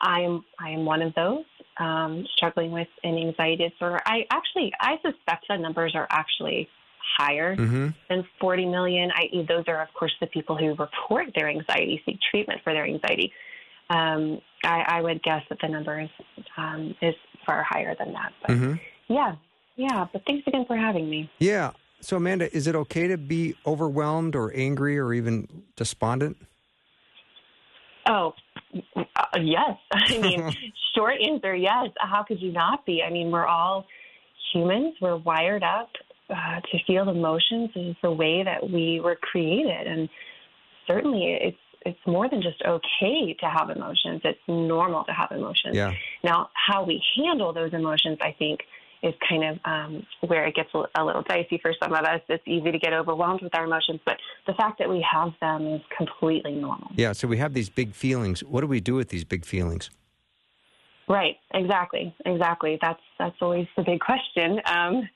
[0.01, 1.45] I am I am one of those
[1.79, 3.99] um, struggling with an anxiety disorder.
[4.05, 6.67] I actually I suspect the numbers are actually
[7.17, 7.89] higher mm-hmm.
[8.09, 9.11] than 40 million.
[9.13, 12.85] I, those are of course the people who report their anxiety, seek treatment for their
[12.85, 13.31] anxiety.
[13.89, 16.09] Um, I, I, would guess that the number is
[16.57, 17.13] um, is
[17.45, 18.33] far higher than that.
[18.41, 18.73] But mm-hmm.
[19.13, 19.35] yeah,
[19.75, 20.07] yeah.
[20.11, 21.29] But thanks again for having me.
[21.37, 21.71] Yeah.
[22.01, 26.37] So Amanda, is it okay to be overwhelmed or angry or even despondent?
[28.07, 28.33] Oh,
[28.95, 29.77] uh, yes.
[29.91, 30.51] I mean,
[30.95, 31.89] short answer, yes.
[31.99, 33.01] How could you not be?
[33.05, 33.85] I mean, we're all
[34.53, 34.95] humans.
[35.01, 35.89] We're wired up
[36.29, 37.69] uh, to feel emotions.
[37.75, 40.09] Is the way that we were created, and
[40.87, 44.21] certainly it's it's more than just okay to have emotions.
[44.23, 45.75] It's normal to have emotions.
[45.75, 45.93] Yeah.
[46.23, 48.61] Now, how we handle those emotions, I think,
[49.03, 52.21] is kind of um, where it gets a little dicey for some of us.
[52.27, 55.67] It's easy to get overwhelmed with our emotions, but the fact that we have them
[55.67, 56.89] is completely normal.
[56.95, 57.11] Yeah.
[57.11, 58.43] So we have these big feelings.
[58.43, 59.91] What do we do with these big feelings?
[61.07, 61.35] Right.
[61.53, 62.15] Exactly.
[62.25, 62.79] Exactly.
[62.81, 64.59] That's that's always the big question.
[64.65, 65.07] Um,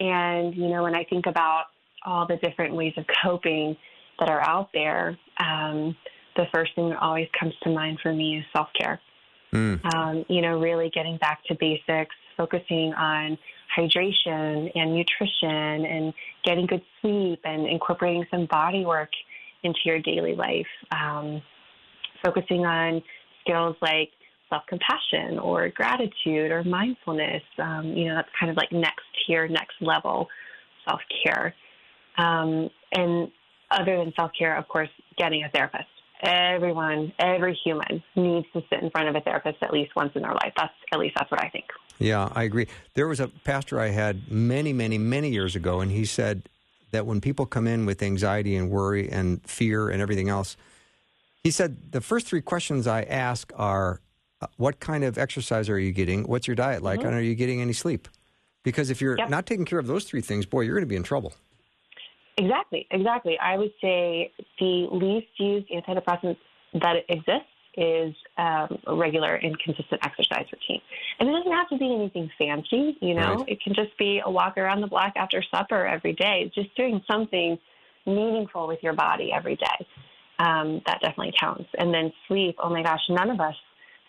[0.00, 1.64] and you know, when I think about
[2.04, 3.76] all the different ways of coping
[4.18, 5.96] that are out there, um,
[6.36, 9.00] the first thing that always comes to mind for me is self care.
[9.52, 9.94] Mm.
[9.94, 13.38] Um, you know, really getting back to basics, focusing on
[13.76, 19.10] hydration and nutrition and getting good sleep and incorporating some body work
[19.62, 20.66] into your daily life.
[20.92, 21.42] Um,
[22.24, 23.02] focusing on
[23.40, 24.10] skills like
[24.48, 27.42] self compassion or gratitude or mindfulness.
[27.58, 30.28] Um, you know, that's kind of like next tier, next level
[30.88, 31.54] self care.
[32.18, 33.30] Um, and
[33.70, 35.88] other than self care, of course, getting a therapist.
[36.22, 40.22] Everyone, every human needs to sit in front of a therapist at least once in
[40.22, 40.52] their life.
[40.56, 41.66] That's at least that's what I think.
[41.98, 42.68] Yeah, I agree.
[42.94, 46.48] There was a pastor I had many, many, many years ago, and he said
[46.92, 50.56] that when people come in with anxiety and worry and fear and everything else,
[51.42, 54.00] he said the first three questions I ask are,
[54.56, 56.24] "What kind of exercise are you getting?
[56.24, 57.00] What's your diet like?
[57.00, 57.08] Mm-hmm.
[57.08, 58.08] And are you getting any sleep?"
[58.62, 59.30] Because if you're yep.
[59.30, 61.34] not taking care of those three things, boy, you're going to be in trouble.
[62.36, 63.38] Exactly, exactly.
[63.38, 66.36] I would say the least used antidepressant
[66.74, 70.80] that exists is um, a regular and consistent exercise routine.
[71.20, 73.48] And it doesn't have to be anything fancy, you know, right.
[73.48, 77.00] it can just be a walk around the block after supper every day, just doing
[77.08, 77.58] something
[78.06, 79.86] meaningful with your body every day.
[80.38, 81.68] Um, that definitely counts.
[81.78, 83.54] And then sleep, oh my gosh, none of us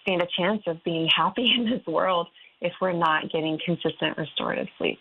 [0.07, 2.27] stand a chance of being happy in this world
[2.61, 4.99] if we're not getting consistent restorative sleep.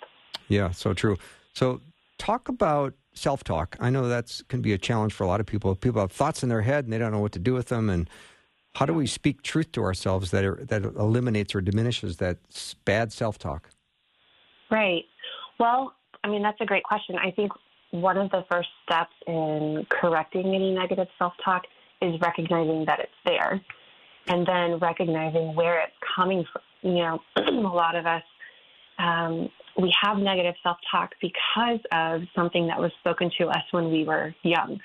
[0.48, 1.16] Yeah, so true.
[1.54, 1.80] So
[2.18, 3.76] talk about self talk.
[3.80, 5.74] I know that's can be a challenge for a lot of people.
[5.74, 7.88] People have thoughts in their head and they don't know what to do with them.
[7.88, 8.08] And
[8.74, 12.38] how do we speak truth to ourselves that are, that eliminates or diminishes that
[12.84, 13.70] bad self talk?
[14.70, 15.04] Right.
[15.58, 17.16] Well, I mean that's a great question.
[17.16, 17.52] I think
[17.90, 21.62] one of the first steps in correcting any negative self talk
[22.02, 23.60] is recognizing that it's there,
[24.28, 26.62] and then recognizing where it's coming from.
[26.82, 28.22] You know, a lot of us
[28.98, 33.90] um, we have negative self talk because of something that was spoken to us when
[33.90, 34.80] we were young.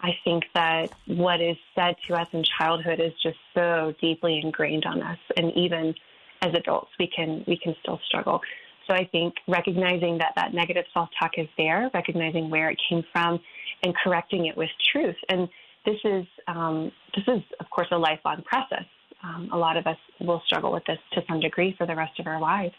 [0.00, 4.84] I think that what is said to us in childhood is just so deeply ingrained
[4.84, 5.94] on us, and even
[6.42, 8.40] as adults, we can we can still struggle.
[8.88, 13.04] So I think recognizing that that negative self talk is there, recognizing where it came
[13.12, 13.38] from,
[13.84, 15.16] and correcting it with truth.
[15.28, 15.48] And
[15.84, 18.84] this is um, this is of course a lifelong process.
[19.22, 22.18] Um, a lot of us will struggle with this to some degree for the rest
[22.18, 22.74] of our lives.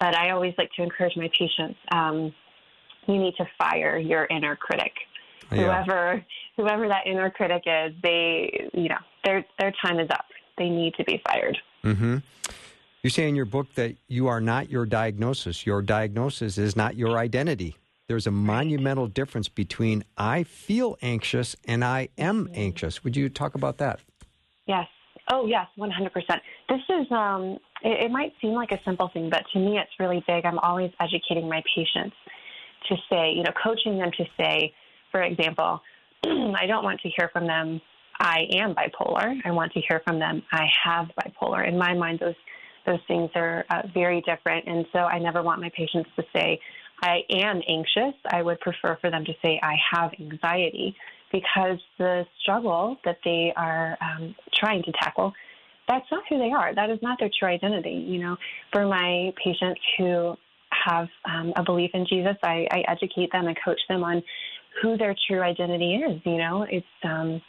[0.00, 2.32] But I always like to encourage my patients: um,
[3.06, 4.92] you need to fire your inner critic.
[5.50, 5.58] Yeah.
[5.58, 6.24] Whoever
[6.56, 10.26] whoever that inner critic is, they you know their their time is up.
[10.56, 11.58] They need to be fired.
[11.84, 12.18] Mm-hmm.
[13.02, 15.64] You say in your book that you are not your diagnosis.
[15.64, 17.76] Your diagnosis is not your identity.
[18.08, 22.54] There's a monumental difference between I feel anxious and I am mm-hmm.
[22.56, 23.04] anxious.
[23.04, 24.00] Would you talk about that?
[24.66, 24.86] Yes.
[25.30, 26.10] Oh, yes, 100%.
[26.70, 29.90] This is, um, it, it might seem like a simple thing, but to me it's
[30.00, 30.46] really big.
[30.46, 32.16] I'm always educating my patients
[32.88, 34.72] to say, you know, coaching them to say,
[35.12, 35.82] for example,
[36.24, 37.78] I don't want to hear from them,
[38.18, 39.38] I am bipolar.
[39.44, 41.68] I want to hear from them, I have bipolar.
[41.68, 42.34] In my mind, those
[42.86, 44.66] those things are uh, very different.
[44.66, 46.58] And so I never want my patients to say,
[47.02, 48.14] I am anxious.
[48.30, 50.96] I would prefer for them to say, I have anxiety
[51.32, 55.32] because the struggle that they are um, trying to tackle,
[55.88, 56.74] that's not who they are.
[56.74, 58.04] That is not their true identity.
[58.08, 58.36] You know,
[58.72, 60.34] for my patients who
[60.86, 64.22] have um, a belief in Jesus, I, I educate them and coach them on
[64.82, 66.20] who their true identity is.
[66.24, 67.40] You know, it's um,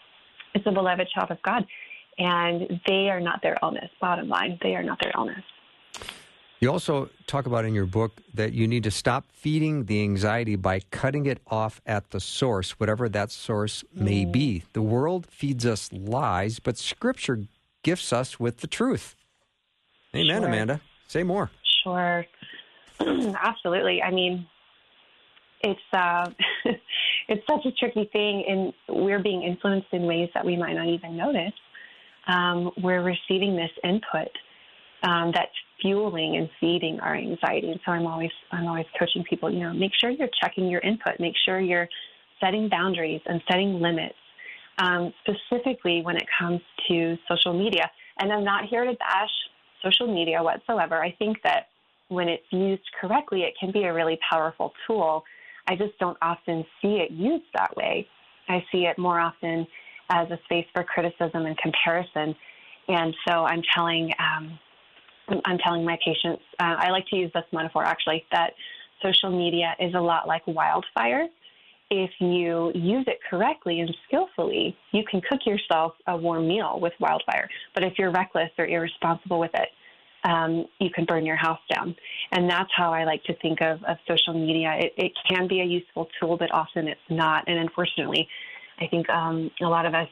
[0.54, 1.66] it's a beloved child of God
[2.20, 3.90] and they are not their illness.
[4.02, 5.44] Bottom line, they are not their illness.
[6.60, 10.58] You also talk about in your book that you need to stop feeding the anxiety
[10.58, 14.32] by cutting it off at the source, whatever that source may mm.
[14.32, 14.64] be.
[14.74, 17.46] The world feeds us lies, but Scripture
[17.84, 19.16] gifts us with the truth.
[20.14, 20.48] Amen, sure.
[20.50, 20.82] Amanda.
[21.08, 21.50] Say more.
[21.84, 22.26] Sure.
[23.00, 24.02] Absolutely.
[24.02, 24.46] I mean,
[25.62, 26.30] it's uh,
[27.30, 30.88] it's such a tricky thing, and we're being influenced in ways that we might not
[30.88, 31.54] even notice
[32.30, 34.30] um, we're receiving this input
[35.04, 37.72] um, that's fueling and feeding our anxiety.
[37.72, 39.52] And so I'm always I'm always coaching people.
[39.52, 41.20] You know, make sure you're checking your input.
[41.20, 41.88] Make sure you're
[42.42, 44.16] setting boundaries and setting limits,
[44.78, 47.90] um, specifically when it comes to social media.
[48.20, 49.30] And I'm not here to bash
[49.84, 51.04] social media whatsoever.
[51.04, 51.68] I think that
[52.10, 55.24] when it's used correctly, it can be a really powerful tool.
[55.68, 58.08] I just don't often see it used that way.
[58.48, 59.68] I see it more often
[60.10, 62.36] as a space for criticism and comparison.
[62.88, 64.60] And so I'm telling um,
[65.46, 68.54] I'm telling my patients uh, I like to use this metaphor actually that
[69.04, 71.28] social media is a lot like wildfire.
[71.92, 76.94] If you use it correctly and skillfully, you can cook yourself a warm meal with
[77.00, 77.50] wildfire.
[77.74, 79.70] But if you're reckless or irresponsible with it,
[80.24, 81.96] um, you can burn your house down.
[82.32, 84.76] And that's how I like to think of, of social media.
[84.78, 87.46] It, it can be a useful tool, but often it's not.
[87.48, 88.28] And unfortunately,
[88.80, 90.10] I think um, a lot of us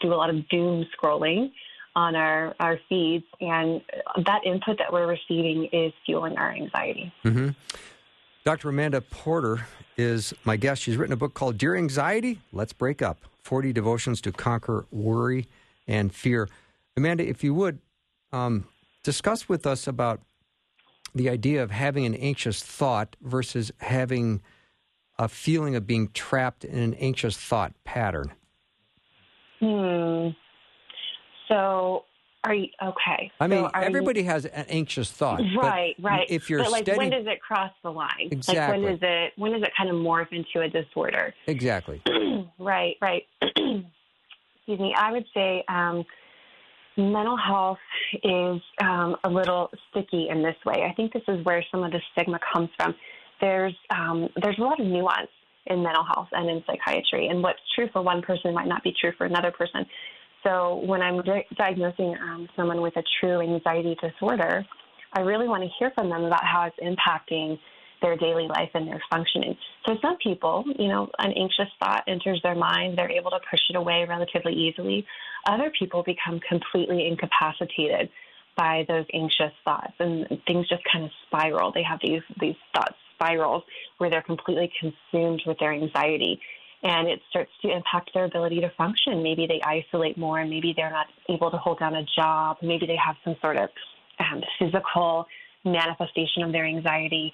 [0.00, 1.50] do a lot of doom scrolling
[1.98, 3.82] on our, our feeds, and
[4.24, 7.12] that input that we're receiving is fueling our anxiety.
[7.24, 7.48] Mm-hmm.
[8.44, 8.68] Dr.
[8.68, 10.80] Amanda Porter is my guest.
[10.80, 15.48] She's written a book called Dear Anxiety, Let's Break Up 40 Devotions to Conquer Worry
[15.88, 16.48] and Fear.
[16.96, 17.80] Amanda, if you would,
[18.32, 18.68] um,
[19.02, 20.20] discuss with us about
[21.16, 24.40] the idea of having an anxious thought versus having
[25.18, 28.30] a feeling of being trapped in an anxious thought pattern?
[29.58, 30.28] Hmm.
[31.48, 32.04] So
[32.44, 33.30] are you okay?
[33.40, 35.94] I mean, so everybody you, has an anxious thought, right?
[36.00, 36.26] Right.
[36.30, 38.28] If you're but like, steady, when does it cross the line?
[38.30, 38.58] Exactly.
[38.58, 39.32] Like, when does it?
[39.36, 41.34] When does it kind of morph into a disorder?
[41.46, 42.00] Exactly.
[42.58, 42.96] right.
[43.00, 43.24] Right.
[43.42, 44.94] Excuse me.
[44.96, 46.04] I would say um,
[46.96, 47.78] mental health
[48.22, 50.86] is um, a little sticky in this way.
[50.88, 52.94] I think this is where some of the stigma comes from
[53.40, 55.28] there's um, there's a lot of nuance
[55.66, 58.94] in mental health and in psychiatry, and what's true for one person might not be
[58.98, 59.84] true for another person.
[60.44, 64.64] So when I'm di- diagnosing um, someone with a true anxiety disorder,
[65.12, 67.58] I really want to hear from them about how it's impacting
[68.00, 69.56] their daily life and their functioning.
[69.86, 73.60] So some people, you know, an anxious thought enters their mind, they're able to push
[73.70, 75.04] it away relatively easily.
[75.48, 78.08] Other people become completely incapacitated
[78.56, 81.72] by those anxious thoughts and things just kind of spiral.
[81.72, 83.62] They have these these thoughts spirals
[83.98, 86.40] where they're completely consumed with their anxiety.
[86.82, 89.22] And it starts to impact their ability to function.
[89.22, 92.58] Maybe they isolate more, and maybe they're not able to hold down a job.
[92.62, 93.68] Maybe they have some sort of
[94.20, 95.26] um, physical
[95.64, 97.32] manifestation of their anxiety.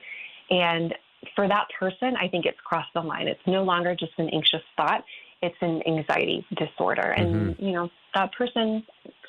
[0.51, 0.95] And
[1.35, 3.29] for that person, I think it's crossed the line.
[3.29, 5.05] It's no longer just an anxious thought,
[5.43, 7.11] it's an anxiety disorder.
[7.11, 7.65] And, mm-hmm.
[7.65, 8.83] you know, that person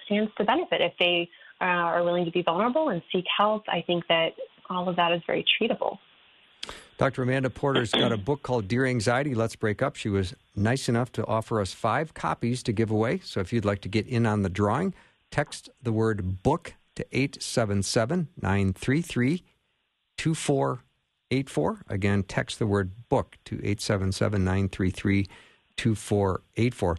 [0.05, 1.29] stands to benefit if they
[1.61, 3.63] uh, are willing to be vulnerable and seek help.
[3.67, 4.29] I think that
[4.69, 5.97] all of that is very treatable.
[6.97, 7.23] Dr.
[7.23, 9.97] Amanda Porter's got a book called Dear Anxiety, Let's Break Up.
[9.97, 13.19] She was nice enough to offer us five copies to give away.
[13.23, 14.93] So if you'd like to get in on the drawing,
[15.29, 19.43] text the word book to 877 933
[20.17, 21.81] 2484.
[21.89, 25.27] Again, text the word book to 877 933
[25.75, 26.97] 2484.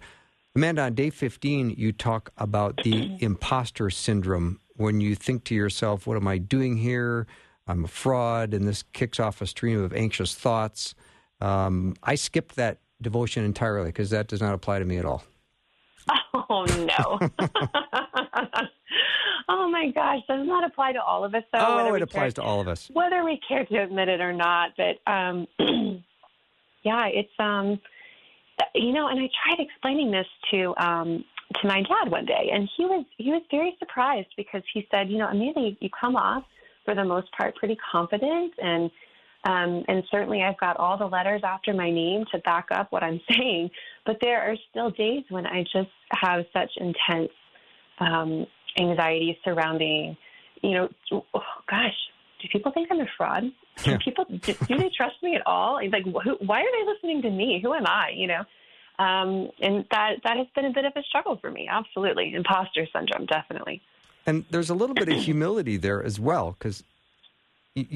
[0.55, 6.07] Amanda, on day 15, you talk about the imposter syndrome when you think to yourself,
[6.07, 7.27] what am I doing here?
[7.67, 10.95] I'm a fraud, and this kicks off a stream of anxious thoughts.
[11.41, 15.25] Um, I skipped that devotion entirely because that does not apply to me at all.
[16.49, 17.19] Oh, no.
[19.49, 20.21] oh, my gosh.
[20.29, 21.59] Does not apply to all of us, though.
[21.61, 22.89] Oh, it applies care, to all of us.
[22.93, 24.71] Whether we care to admit it or not.
[24.77, 25.49] But um,
[26.85, 27.81] yeah, it's, um,
[28.75, 31.25] you know, and I tried explaining this to, um,
[31.61, 35.09] to my dad one day, and he was he was very surprised because he said,
[35.09, 36.45] you know, Amelia, you come off
[36.87, 38.91] for the most part pretty confident and
[39.45, 43.05] um, and certainly I've got all the letters after my name to back up what
[43.05, 43.71] I'm saying.
[44.05, 47.31] But there are still days when I just have such intense
[48.01, 48.47] um,
[48.79, 50.17] anxiety surrounding,
[50.63, 51.95] you know, oh, gosh,
[52.43, 53.45] do people think I'm a fraud?
[53.85, 53.99] Do yeah.
[54.05, 55.79] people do, do, they trust me at all?
[55.91, 57.61] Like, who, why are they listening to me?
[57.63, 58.11] Who am I?
[58.15, 58.41] You know,
[58.99, 61.69] um, and that that has been a bit of a struggle for me.
[61.71, 63.83] Absolutely, imposter syndrome, definitely.
[64.27, 66.83] And there's a little bit of humility there as well, because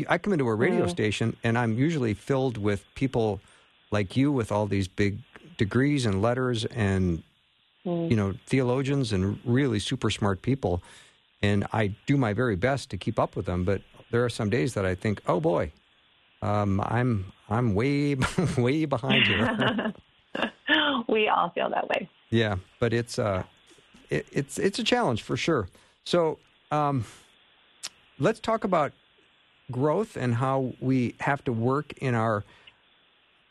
[0.09, 0.91] I come into a radio mm.
[0.91, 3.41] station and I'm usually filled with people
[3.91, 5.19] like you with all these big
[5.57, 7.23] degrees and letters and
[7.87, 8.11] mm.
[8.11, 10.83] you know theologians and really super smart people
[11.43, 14.51] and I do my very best to keep up with them but there are some
[14.51, 15.73] days that I think oh boy
[16.43, 18.17] um, I'm I'm way
[18.59, 20.45] way behind you
[21.09, 23.45] we all feel that way yeah but it's uh
[24.11, 25.69] it, it's it's a challenge for sure
[26.05, 26.39] so
[26.71, 27.05] um,
[28.19, 28.93] let's talk about
[29.71, 32.45] growth and how we have to work in our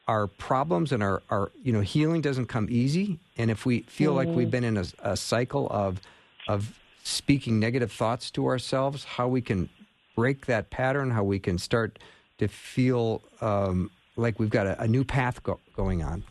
[0.08, 4.14] our problems and our, our you know healing doesn't come easy and if we feel
[4.14, 4.52] mm like we've mm-hmm.
[4.52, 6.02] been in a, a, cycle of
[6.48, 9.70] of speaking negative thoughts to ourselves how we can
[10.16, 12.00] break that pattern how we can start
[12.40, 16.24] to feel um, like we've got a, a new path go, going on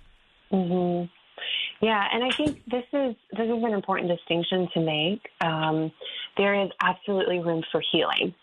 [0.53, 1.07] mm-hmm.
[1.81, 5.93] Yeah and i think this is this is an important distinction to make um,
[6.37, 8.35] there is absolutely room for healing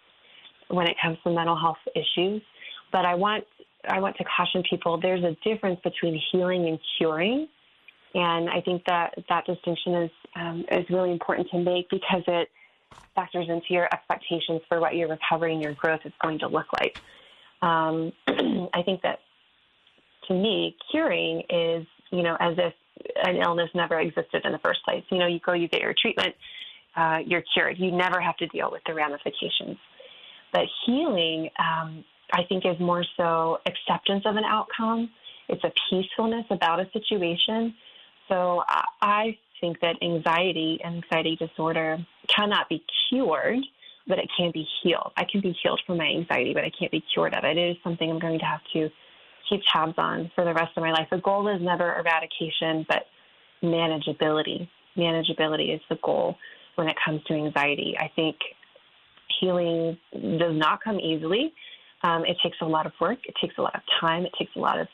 [0.70, 2.42] when it comes to mental health issues.
[2.92, 3.44] But I want
[3.88, 7.48] I want to caution people there's a difference between healing and curing.
[8.14, 12.50] And I think that that distinction is um, is really important to make because it
[13.14, 16.68] factors into your expectations for what your recovery and your growth is going to look
[16.80, 17.02] like.
[17.62, 18.12] Um,
[18.74, 19.20] I think that
[20.28, 22.74] to me, curing is you know as if
[23.24, 25.04] an illness never existed in the first place.
[25.10, 26.36] You know, you go, you get your treatment,
[26.96, 27.78] uh, you're cured.
[27.78, 29.78] You never have to deal with the ramifications.
[30.52, 35.10] But healing, um, I think, is more so acceptance of an outcome.
[35.50, 37.76] It's a peacefulness about a situation.
[38.30, 43.60] So I, I think that anxiety and anxiety disorder cannot be cured,
[44.08, 45.12] but it can be healed.
[45.18, 47.58] I can be healed from my anxiety, but I can't be cured of it.
[47.58, 48.90] It is something I'm going to have to
[49.50, 51.08] keep tabs on for the rest of my life.
[51.12, 53.04] The goal is never eradication, but
[53.64, 54.68] manageability.
[54.98, 56.36] Manageability is the goal
[56.76, 57.96] when it comes to anxiety.
[58.00, 58.36] I think
[59.40, 61.54] healing does not come easily.
[62.04, 63.20] Um, it takes a lot of work.
[63.28, 64.26] It takes a lot of time.
[64.26, 64.88] It takes a lot of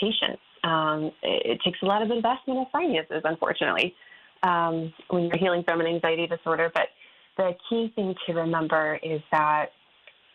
[0.00, 0.40] patience.
[0.62, 3.94] Um, it, it, takes a lot of investment of finances, unfortunately,
[4.42, 6.70] um, when you're healing from an anxiety disorder.
[6.74, 6.88] But
[7.38, 9.66] the key thing to remember is that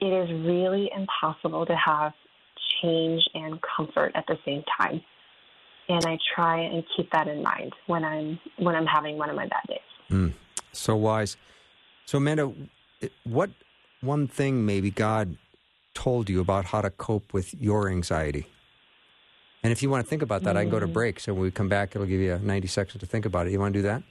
[0.01, 2.13] it is really impossible to have
[2.82, 5.01] change and comfort at the same time.
[5.88, 9.36] And I try and keep that in mind when I'm when I'm having one of
[9.36, 9.80] my bad days.
[10.09, 10.34] Mm,
[10.71, 11.38] so wise.
[12.05, 12.51] So Amanda,
[13.23, 13.51] what
[14.01, 15.38] one thing maybe God
[15.93, 18.47] told you about how to cope with your anxiety?
[19.63, 20.59] And if you want to think about that, mm.
[20.59, 20.93] I can go to mm.
[20.93, 21.19] break.
[21.19, 23.51] So when we come back, it'll give you 90 seconds to think about it.
[23.51, 24.03] You want to do that?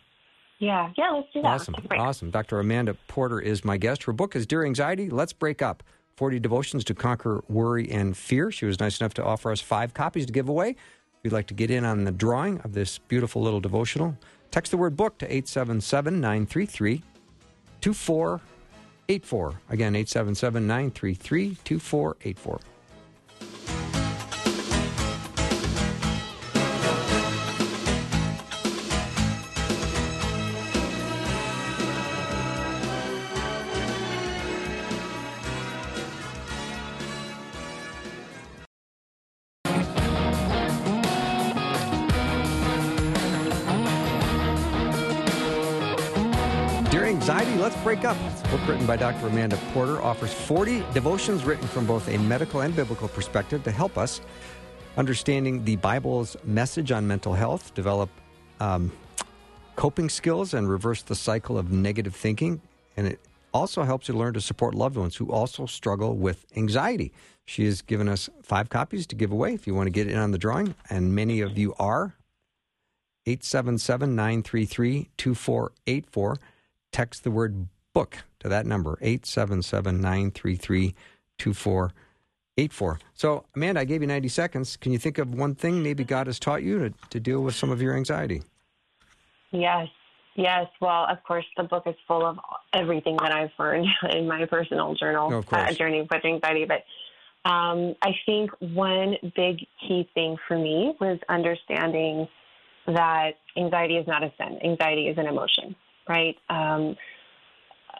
[0.58, 1.48] Yeah, yeah, let's do that.
[1.48, 2.30] Awesome, awesome.
[2.30, 2.60] Dr.
[2.60, 4.04] Amanda Porter is my guest.
[4.04, 5.82] Her book is Dear Anxiety, Let's Break Up
[6.16, 8.52] 40 Devotions to Conquer Worry and Fear.
[8.52, 10.70] She was nice enough to offer us five copies to give away.
[10.70, 10.76] If
[11.24, 14.16] you'd like to get in on the drawing of this beautiful little devotional,
[14.50, 17.02] text the word book to 877 933
[19.08, 19.60] 84.
[19.68, 22.74] Again, 877 933 2484.
[47.27, 48.18] Let's Break Up.
[48.18, 49.29] A book written by Dr.
[49.29, 53.97] Amanda Porter, offers 40 devotions written from both a medical and biblical perspective to help
[53.97, 54.20] us
[54.99, 58.11] understanding the Bible's message on mental health, develop
[58.61, 58.93] um,
[59.75, 62.61] coping skills, and reverse the cycle of negative thinking.
[62.99, 63.20] And it
[63.55, 67.11] also helps you learn to support loved ones who also struggle with anxiety.
[67.47, 70.18] She has given us five copies to give away if you want to get in
[70.18, 72.16] on the drawing, and many of you are.
[73.27, 76.39] 877 933 2484.
[76.95, 80.95] Text the word book to that number, 877 933
[81.38, 83.01] 2484.
[83.14, 84.76] So, Amanda, I gave you 90 seconds.
[84.76, 87.57] Can you think of one thing maybe God has taught you to, to deal with
[87.57, 88.42] some of your anxiety?
[89.51, 89.88] Yes.
[90.36, 90.68] Yes.
[90.80, 92.38] Well, of course, the book is full of
[92.72, 96.64] everything that I've learned in my personal journal, oh, uh, journey with anxiety.
[96.64, 96.84] But
[97.51, 102.28] um, I think one big key thing for me was understanding
[102.86, 104.61] that anxiety is not a sin.
[104.62, 105.74] Anxiety is an emotion,
[106.09, 106.36] right?
[106.48, 106.96] Um,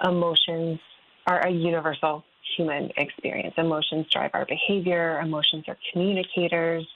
[0.05, 0.78] emotions
[1.26, 2.24] are a universal
[2.57, 3.55] human experience.
[3.57, 6.86] Emotions drive our behavior, emotions are communicators.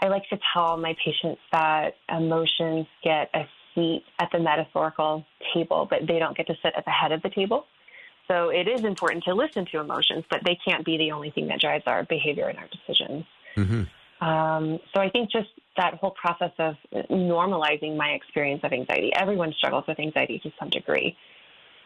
[0.00, 3.44] I like to tell my patients that emotions get a
[3.74, 7.22] seat at the metaphorical table, but they don't get to sit at the head of
[7.22, 7.66] the table.
[8.28, 11.48] So it is important to listen to emotions, but they can't be the only thing
[11.48, 13.24] that drives our behavior and our decisions.
[13.56, 13.82] Mm-hmm.
[14.20, 16.74] Um, so I think just that whole process of
[17.10, 19.12] normalizing my experience of anxiety.
[19.14, 21.16] Everyone struggles with anxiety to some degree.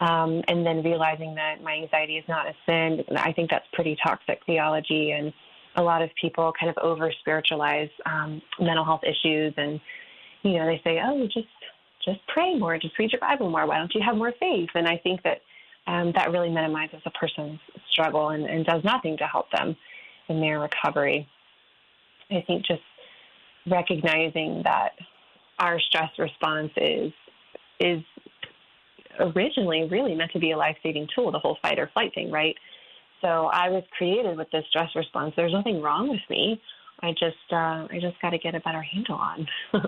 [0.01, 3.05] Um, and then realizing that my anxiety is not a sin.
[3.17, 5.33] I think that's pretty toxic theology, and
[5.77, 9.81] a lot of people kind of over spiritualize um, mental health issues, and
[10.43, 11.47] you know they say, "Oh, just
[12.05, 13.67] just pray more, just read your Bible more.
[13.67, 15.43] Why don't you have more faith?" And I think that
[15.87, 17.61] um, that really minimizes a person's
[17.91, 19.77] struggle and, and does nothing to help them
[20.29, 21.29] in their recovery.
[22.31, 22.83] I think just
[23.67, 24.91] recognizing that
[25.59, 27.13] our stress response is
[27.81, 28.03] is
[29.21, 32.55] originally really meant to be a life-saving tool, the whole fight or flight thing, right?
[33.21, 35.33] So I was created with this stress response.
[35.37, 36.61] There's nothing wrong with me.
[37.01, 39.47] I just uh, I just got to get a better handle on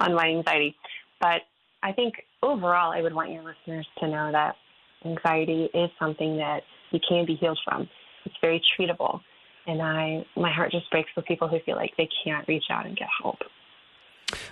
[0.00, 0.76] on my anxiety.
[1.20, 1.42] But
[1.82, 4.56] I think overall, I would want your listeners to know that
[5.04, 7.88] anxiety is something that you can be healed from.
[8.24, 9.20] It's very treatable,
[9.66, 12.86] and I my heart just breaks for people who feel like they can't reach out
[12.86, 13.38] and get help.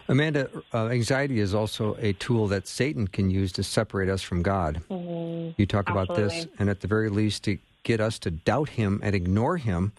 [0.09, 4.43] Amanda, uh, anxiety is also a tool that Satan can use to separate us from
[4.43, 4.83] God.
[4.91, 5.53] Mm-hmm.
[5.57, 6.15] You talk Absolutely.
[6.15, 9.57] about this, and at the very least, to get us to doubt Him and ignore
[9.57, 9.93] Him.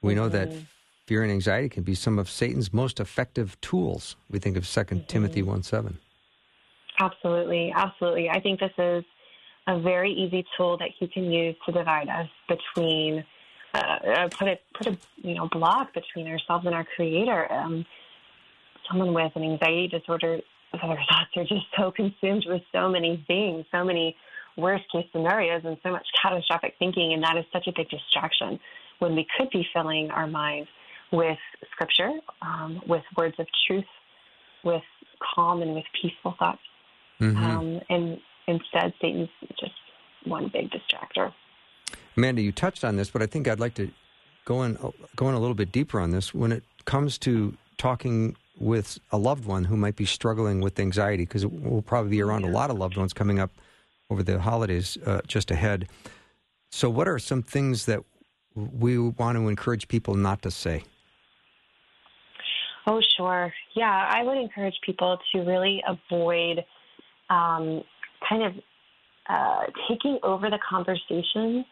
[0.00, 0.22] We mm-hmm.
[0.22, 0.60] know that mm-hmm.
[1.06, 4.16] fear and anxiety can be some of Satan's most effective tools.
[4.30, 5.06] We think of 2 mm-hmm.
[5.06, 5.98] Timothy 1 7.
[7.00, 7.72] Absolutely.
[7.74, 8.30] Absolutely.
[8.30, 9.04] I think this is
[9.68, 13.24] a very easy tool that he can use to divide us between,
[13.74, 17.52] uh, uh, put a put a you know block between ourselves and our Creator.
[17.52, 17.84] Um,
[18.88, 20.38] someone with an anxiety disorder,
[20.72, 24.16] their thoughts are just so consumed with so many things, so many
[24.56, 28.58] worst case scenarios, and so much catastrophic thinking, and that is such a big distraction
[28.98, 30.68] when we could be filling our minds
[31.12, 31.38] with
[31.72, 32.10] Scripture,
[32.42, 33.84] um, with words of truth,
[34.64, 34.82] with
[35.34, 36.60] calm and with peaceful thoughts.
[37.20, 37.44] Mm-hmm.
[37.44, 39.72] Um, and instead, Satan's just
[40.24, 41.32] one big distractor.
[42.18, 43.88] Amanda, you touched on this, but I think I'd like to
[44.44, 44.76] go in
[45.14, 46.34] go in a little bit deeper on this.
[46.34, 51.22] When it comes to talking with a loved one who might be struggling with anxiety,
[51.22, 53.52] because we'll probably be around a lot of loved ones coming up
[54.10, 55.86] over the holidays uh, just ahead.
[56.72, 58.00] So, what are some things that
[58.56, 60.82] we want to encourage people not to say?
[62.88, 63.54] Oh, sure.
[63.76, 66.64] Yeah, I would encourage people to really avoid
[67.30, 67.84] um,
[68.28, 68.52] kind of
[69.28, 71.64] uh, taking over the conversation,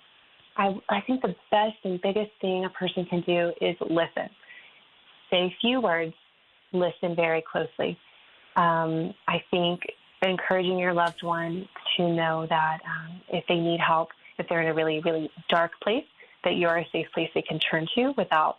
[0.57, 4.31] I, I think the best and biggest thing a person can do is listen.
[5.31, 6.15] Say a few words,
[6.73, 7.99] listen very closely.
[8.57, 9.81] Um, I think
[10.23, 14.69] encouraging your loved one to know that um, if they need help, if they're in
[14.69, 16.05] a really, really dark place,
[16.45, 18.57] that you're a safe place they can turn to without,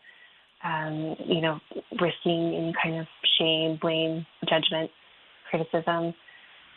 [0.63, 1.59] um, you know,
[1.99, 3.07] risking any kind of
[3.39, 4.91] shame, blame, judgment,
[5.49, 6.13] criticism.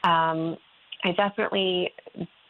[0.04, 0.56] Um,
[1.04, 1.92] I definitely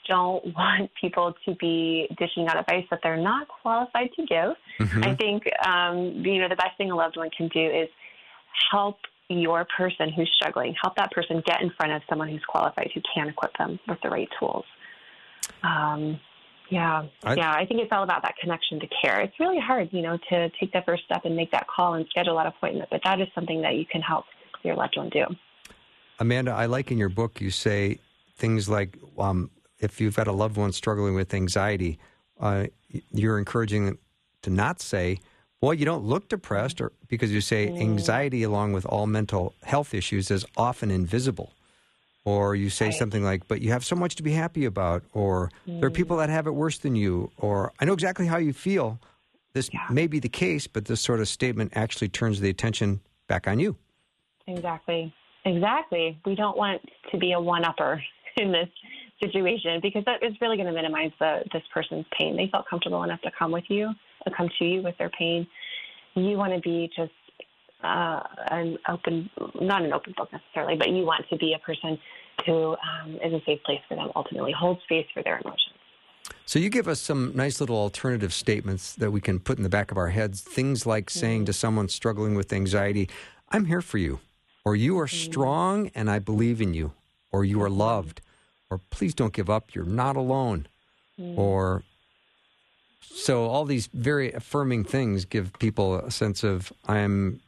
[0.08, 4.54] don't want people to be dishing out advice that they're not qualified to give.
[4.78, 5.04] Mm-hmm.
[5.04, 7.88] I think um, you know the best thing a loved one can do is
[8.70, 8.96] help
[9.28, 13.00] your person who's struggling, help that person get in front of someone who's qualified who
[13.14, 14.64] can equip them with the right tools.
[15.62, 16.18] Um,
[16.70, 17.52] yeah, I, yeah.
[17.52, 19.20] I think it's all about that connection to care.
[19.20, 22.06] It's really hard, you know, to take that first step and make that call and
[22.10, 24.24] schedule that appointment, but that is something that you can help
[24.62, 25.24] your loved one do.
[26.18, 27.98] Amanda, I like in your book you say
[28.36, 29.50] things like um,
[29.80, 31.98] if you've got a loved one struggling with anxiety,
[32.38, 32.66] uh,
[33.10, 33.98] you're encouraging them
[34.42, 35.18] to not say,
[35.60, 37.80] well, you don't look depressed, or because you say mm.
[37.80, 41.52] anxiety, along with all mental health issues, is often invisible.
[42.24, 42.94] Or you say right.
[42.94, 46.16] something like, but you have so much to be happy about, or there are people
[46.16, 46.20] mm.
[46.20, 48.98] that have it worse than you, or I know exactly how you feel.
[49.52, 49.86] This yeah.
[49.90, 53.58] may be the case, but this sort of statement actually turns the attention back on
[53.58, 53.76] you.
[54.46, 55.12] Exactly.
[55.44, 56.20] Exactly.
[56.24, 58.02] We don't want to be a one upper
[58.36, 58.68] in this
[59.20, 62.36] situation because that is really going to minimize the, this person's pain.
[62.36, 63.90] They felt comfortable enough to come with you,
[64.26, 65.46] to come to you with their pain.
[66.14, 67.12] You want to be just
[67.84, 71.98] uh, an open, not an open book necessarily, but you want to be a person
[72.46, 74.10] who um, is a safe place for them.
[74.16, 75.74] Ultimately, hold space for their emotions.
[76.46, 79.68] So you give us some nice little alternative statements that we can put in the
[79.68, 80.40] back of our heads.
[80.40, 81.18] Things like mm-hmm.
[81.18, 83.08] saying to someone struggling with anxiety,
[83.50, 84.20] "I'm here for you,"
[84.64, 85.30] or "You are mm-hmm.
[85.30, 86.92] strong and I believe in you,"
[87.30, 87.78] or "You are mm-hmm.
[87.78, 88.20] loved,"
[88.70, 89.74] or "Please don't give up.
[89.74, 90.66] You're not alone,"
[91.18, 91.38] mm-hmm.
[91.38, 91.82] or
[93.00, 97.40] so all these very affirming things give people a sense of I'm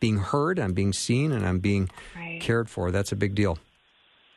[0.00, 2.40] being heard, I'm being seen, and I'm being right.
[2.40, 2.90] cared for.
[2.90, 3.58] That's a big deal.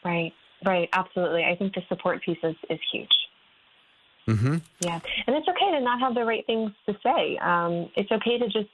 [0.03, 0.33] Right,
[0.65, 1.43] right, absolutely.
[1.45, 3.09] I think the support piece is, is huge.
[4.27, 4.57] Mm-hmm.
[4.81, 7.37] Yeah, and it's okay to not have the right things to say.
[7.37, 8.69] Um, it's okay to just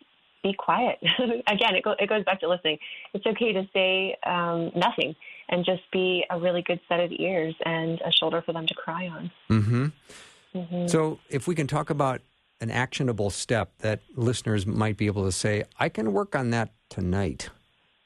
[0.48, 1.00] be quiet.
[1.48, 2.78] Again, it, go, it goes back to listening.
[3.14, 5.16] It's okay to say um, nothing
[5.50, 8.74] and just be a really good set of ears and a shoulder for them to
[8.74, 9.32] cry on.
[9.50, 9.86] Mm-hmm.
[10.56, 10.88] Mm-hmm.
[10.88, 12.22] So, if we can talk about
[12.62, 16.72] an actionable step that listeners might be able to say, I can work on that
[16.90, 17.50] tonight.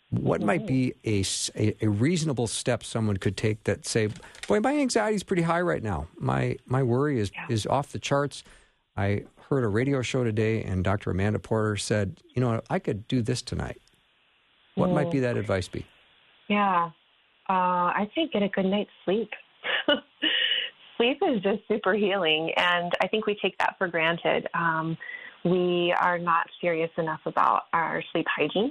[0.09, 0.47] What mm-hmm.
[0.47, 1.23] might be a,
[1.55, 4.09] a, a, reasonable step someone could take that say,
[4.45, 6.07] boy, my anxiety is pretty high right now.
[6.17, 7.45] My, my worry is, yeah.
[7.49, 8.43] is off the charts.
[9.01, 11.09] I heard a radio show today, and Dr.
[11.09, 13.81] Amanda Porter said, you know, I could do this tonight.
[14.75, 14.93] What mm.
[14.93, 15.85] might be that advice be?
[16.47, 16.91] Yeah.
[17.49, 19.29] Uh, I think get a good night's sleep.
[20.97, 24.47] sleep is just super healing, and I think we take that for granted.
[24.53, 24.95] Um,
[25.43, 28.69] we are not serious enough about our sleep hygiene.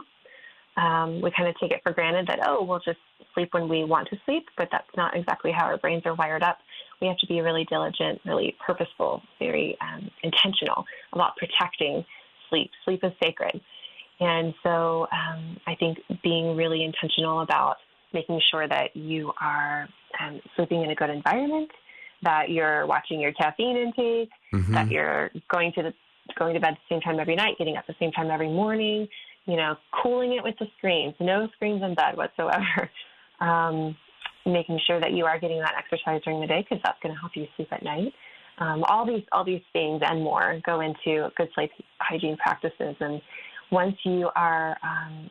[0.77, 3.01] Um, we kind of take it for granted that, oh, we'll just
[3.35, 6.45] sleep when we want to sleep, but that's not exactly how our brains are wired
[6.45, 6.59] up.
[7.01, 12.05] We have to be really diligent, really purposeful, very um, intentional about protecting
[12.49, 12.71] sleep.
[12.85, 13.61] Sleep is sacred.
[14.21, 17.77] And so um, I think being really intentional about
[18.13, 19.89] making sure that you are
[20.21, 21.71] um, sleeping in a good environment,
[22.23, 24.75] that you're watching your caffeine intake, mm-hmm.
[24.75, 25.95] that you're going to the
[26.39, 28.31] going to bed at the same time every night, getting up at the same time
[28.31, 29.09] every morning,
[29.47, 32.91] you know, cooling it with the screens, no screens in bed whatsoever.
[33.41, 33.97] Um,
[34.47, 37.21] making sure that you are getting that exercise during the day because that's going to
[37.21, 38.13] help you sleep at night.
[38.59, 42.97] Um, all these all these things and more go into good sleep hygiene practices.
[43.01, 43.21] And
[43.73, 45.31] once you are um,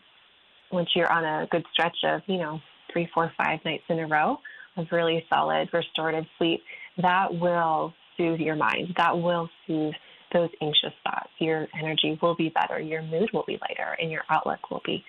[0.72, 2.60] once you're on a good stretch of you know
[2.91, 4.38] three, four, five nights in a row,
[4.78, 6.62] of really solid restorative sleep,
[7.01, 8.93] that will soothe your mind.
[8.97, 9.93] That will soothe
[10.34, 11.30] those anxious thoughts.
[11.39, 15.03] Your energy will be better, your mood will be lighter, and your outlook will be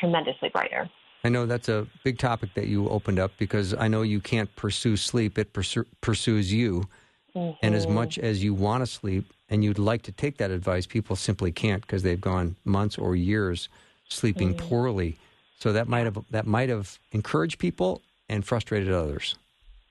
[0.00, 0.88] tremendously brighter.
[1.26, 4.54] I know that's a big topic that you opened up because I know you can't
[4.54, 6.88] pursue sleep, it pursues you.
[7.34, 7.56] Mm-hmm.
[7.62, 7.96] And as mm-hmm.
[7.96, 11.50] much as you want to sleep and you'd like to take that advice, people simply
[11.50, 13.68] can't because they've gone months or years
[14.08, 14.68] sleeping mm-hmm.
[14.68, 15.18] poorly.
[15.58, 19.34] So that might have that might have encouraged people and frustrated others.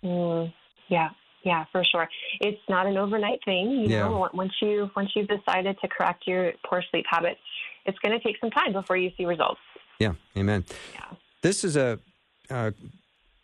[0.06, 0.54] Mm,
[0.88, 1.10] yeah,
[1.44, 2.08] yeah, for sure.
[2.40, 3.72] It's not an overnight thing.
[3.72, 4.00] You yeah.
[4.08, 7.42] know, once you once you've decided to correct your poor sleep habits,
[7.86, 9.60] it's going to take some time before you see results.
[10.00, 10.64] Yeah, amen.
[10.94, 11.18] Yeah.
[11.46, 12.00] This is a,
[12.50, 12.74] a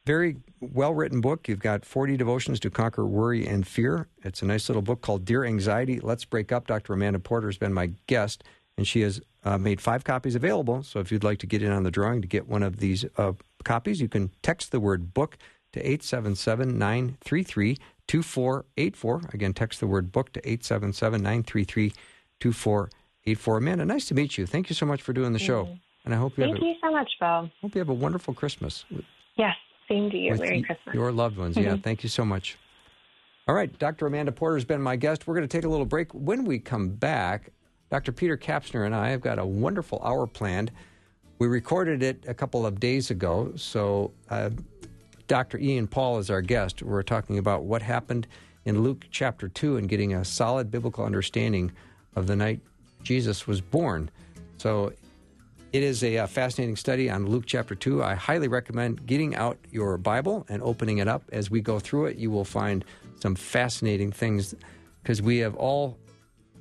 [0.07, 1.47] very well written book.
[1.47, 4.07] You've got 40 devotions to conquer worry and fear.
[4.23, 6.65] It's a nice little book called Dear Anxiety Let's Break Up.
[6.65, 6.93] Dr.
[6.93, 8.43] Amanda Porter has been my guest,
[8.75, 10.81] and she has uh, made five copies available.
[10.81, 13.05] So if you'd like to get in on the drawing to get one of these
[13.17, 13.33] uh,
[13.63, 15.37] copies, you can text the word book
[15.73, 17.77] to 877 933
[18.07, 19.21] 2484.
[19.31, 21.93] Again, text the word book to 877 933
[22.39, 23.57] 2484.
[23.57, 24.47] Amanda, nice to meet you.
[24.47, 25.77] Thank you so much for doing the show.
[26.05, 27.49] And I hope you Thank have you so much, Bill.
[27.61, 28.85] hope you have a wonderful Christmas.
[29.35, 29.55] Yes,
[29.87, 30.35] same to you.
[30.35, 30.95] Merry Christmas.
[30.95, 31.55] Your loved ones.
[31.55, 31.67] Mm-hmm.
[31.67, 32.57] Yeah, thank you so much.
[33.47, 34.07] All right, Dr.
[34.07, 35.27] Amanda Porter has been my guest.
[35.27, 36.11] We're going to take a little break.
[36.13, 37.51] When we come back,
[37.89, 38.11] Dr.
[38.11, 40.71] Peter Kapsner and I have got a wonderful hour planned.
[41.39, 44.51] We recorded it a couple of days ago, so uh,
[45.27, 45.57] Dr.
[45.57, 46.83] Ian Paul is our guest.
[46.83, 48.27] We're talking about what happened
[48.65, 51.71] in Luke chapter 2 and getting a solid biblical understanding
[52.15, 52.59] of the night
[53.03, 54.09] Jesus was born.
[54.57, 54.93] So
[55.73, 58.03] it is a, uh, fascinating study on Luke chapter 2.
[58.03, 61.23] I highly recommend getting out your Bible and opening it up.
[61.31, 62.83] As we go through it, you will find
[63.21, 64.53] some fascinating things
[65.01, 65.97] because we have all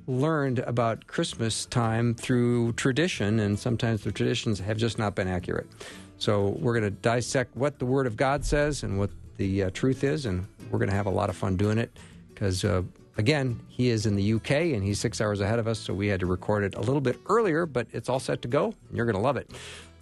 [0.07, 5.67] learned about Christmas time through tradition, and sometimes the traditions have just not been accurate.
[6.17, 9.69] So we're going to dissect what the Word of God says and what the uh,
[9.71, 11.91] truth is, and we're going to have a lot of fun doing it
[12.29, 12.83] because, uh,
[13.17, 16.07] again, he is in the UK and he's six hours ahead of us, so we
[16.07, 18.97] had to record it a little bit earlier, but it's all set to go, and
[18.97, 19.51] you're going to love it.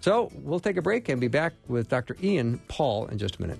[0.01, 2.15] So we'll take a break and be back with Dr.
[2.23, 3.59] Ian Paul in just a minute.